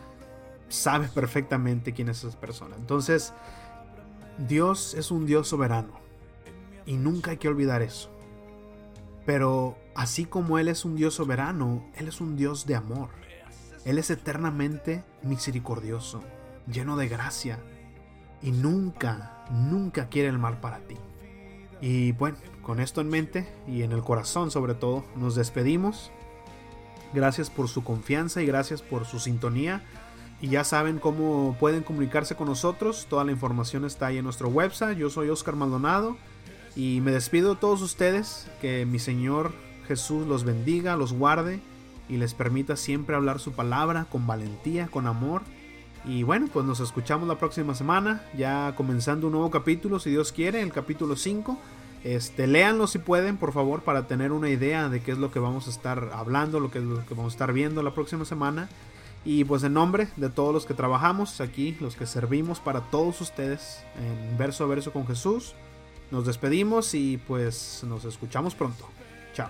sabe 0.68 1.08
perfectamente 1.08 1.94
quién 1.94 2.10
es 2.10 2.24
esa 2.26 2.38
persona. 2.40 2.76
Entonces, 2.78 3.34
Dios 4.38 4.96
es 4.96 5.10
un 5.10 5.26
Dios 5.26 5.48
soberano 5.48 5.94
y 6.86 6.98
nunca 6.98 7.32
hay 7.32 7.38
que 7.38 7.48
olvidar 7.48 7.82
eso. 7.82 8.10
Pero 9.26 9.78
así 9.96 10.26
como 10.26 10.60
Él 10.60 10.68
es 10.68 10.84
un 10.84 10.98
Dios 10.98 11.14
soberano, 11.14 11.86
Él 11.96 12.10
es 12.10 12.20
un 12.20 12.36
Dios 12.36 12.66
de 12.66 12.76
amor. 12.76 13.10
Él 13.86 13.98
es 13.98 14.10
eternamente 14.10 15.06
misericordioso, 15.22 16.22
lleno 16.68 16.98
de 16.98 17.08
gracia 17.08 17.60
y 18.44 18.52
nunca, 18.52 19.46
nunca 19.52 20.10
quiere 20.10 20.28
el 20.28 20.38
mal 20.38 20.60
para 20.60 20.80
ti. 20.80 20.98
Y 21.82 22.12
bueno, 22.14 22.38
con 22.62 22.80
esto 22.80 23.02
en 23.02 23.10
mente 23.10 23.48
y 23.68 23.82
en 23.84 23.92
el 23.92 24.04
corazón 24.04 24.52
sobre 24.52 24.74
todo, 24.74 25.04
nos 25.16 25.36
despedimos. 25.36 26.12
Gracias 27.14 27.50
por 27.50 27.68
su 27.68 27.84
confianza 27.84 28.42
y 28.42 28.46
gracias 28.46 28.82
por 28.82 29.06
su 29.06 29.20
sintonía. 29.20 29.84
Y 30.42 30.50
ya 30.50 30.64
saben 30.64 31.00
cómo 31.00 31.56
pueden 31.60 31.84
comunicarse 31.84 32.36
con 32.36 32.48
nosotros. 32.48 33.08
Toda 33.10 33.24
la 33.24 33.32
información 33.32 33.86
está 33.86 34.08
ahí 34.08 34.18
en 34.18 34.26
nuestro 34.26 34.50
website. 34.50 34.98
Yo 34.98 35.10
soy 35.10 35.30
Oscar 35.30 35.56
Maldonado. 35.56 36.18
Y 36.76 37.02
me 37.02 37.12
despido 37.12 37.54
de 37.54 37.62
todos 37.62 37.82
ustedes. 37.82 38.48
Que 38.62 38.86
mi 38.86 39.00
Señor 39.00 39.54
Jesús 39.88 40.28
los 40.28 40.44
bendiga, 40.44 40.98
los 40.98 41.14
guarde. 41.14 41.62
Y 42.10 42.18
les 42.18 42.34
permita 42.34 42.76
siempre 42.76 43.16
hablar 43.16 43.40
su 43.40 43.54
palabra 43.54 44.06
con 44.10 44.28
valentía, 44.28 44.88
con 44.88 45.08
amor. 45.08 45.44
Y 46.06 46.24
bueno, 46.24 46.48
pues 46.52 46.66
nos 46.66 46.80
escuchamos 46.80 47.28
la 47.28 47.38
próxima 47.38 47.76
semana. 47.76 48.24
Ya 48.36 48.74
comenzando 48.76 49.28
un 49.28 49.34
nuevo 49.34 49.52
capítulo, 49.52 50.00
si 50.00 50.10
Dios 50.10 50.32
quiere, 50.32 50.62
el 50.62 50.72
capítulo 50.74 51.16
5. 51.16 51.58
Este, 52.04 52.48
léanlo 52.48 52.88
si 52.88 53.00
pueden, 53.00 53.38
por 53.38 53.54
favor, 53.54 53.82
para 53.84 54.08
tener 54.08 54.34
una 54.34 54.50
idea 54.50 54.90
de 54.90 55.02
qué 55.02 55.14
es 55.14 55.18
lo 55.18 55.32
que 55.32 55.40
vamos 55.40 55.68
a 55.68 55.70
estar 55.70 56.12
hablando, 56.14 56.60
lo 56.60 56.70
que, 56.70 56.82
lo 56.82 57.06
que 57.06 57.14
vamos 57.14 57.34
a 57.34 57.36
estar 57.36 57.54
viendo 57.54 57.82
la 57.82 57.94
próxima 57.94 58.26
semana. 58.26 58.68
Y 59.26 59.46
pues 59.46 59.64
en 59.64 59.74
nombre 59.74 60.10
de 60.18 60.30
todos 60.30 60.54
los 60.54 60.66
que 60.66 60.74
trabajamos 60.74 61.40
aquí, 61.40 61.78
los 61.80 61.96
que 61.96 62.06
servimos 62.06 62.60
para 62.60 62.82
todos 62.82 63.22
ustedes 63.22 63.82
en 63.98 64.38
verso 64.38 64.66
a 64.66 64.68
verso 64.68 64.92
con 64.92 65.08
Jesús, 65.08 65.56
nos 66.12 66.26
despedimos 66.26 66.94
y 66.94 67.18
pues 67.18 67.86
nos 67.88 68.04
escuchamos 68.04 68.54
pronto. 68.54 68.90
Chao. 69.34 69.50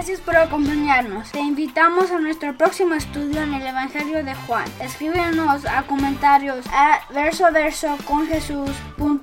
Gracias 0.00 0.20
por 0.20 0.34
acompañarnos. 0.34 1.30
Te 1.30 1.40
invitamos 1.40 2.10
a 2.10 2.18
nuestro 2.18 2.56
próximo 2.56 2.94
estudio 2.94 3.42
en 3.42 3.52
el 3.52 3.66
Evangelio 3.66 4.24
de 4.24 4.34
Juan. 4.34 4.64
Escríbenos 4.80 5.66
a 5.66 5.82
comentarios 5.82 6.64
a 6.72 7.00
verso 7.12 7.44
verso 7.52 7.98
con 8.06 9.20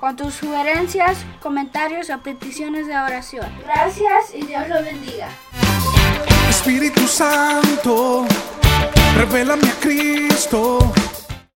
con 0.00 0.16
tus 0.16 0.32
sugerencias, 0.32 1.18
comentarios 1.42 2.08
o 2.08 2.18
peticiones 2.20 2.86
de 2.86 2.96
oración. 2.96 3.46
Gracias 3.66 4.34
y 4.34 4.46
Dios 4.46 4.66
lo 4.66 4.82
bendiga. 4.82 5.28
Espíritu 6.48 7.06
Santo, 7.06 8.24
revélame 9.14 9.68
a 9.68 9.74
Cristo 9.74 10.78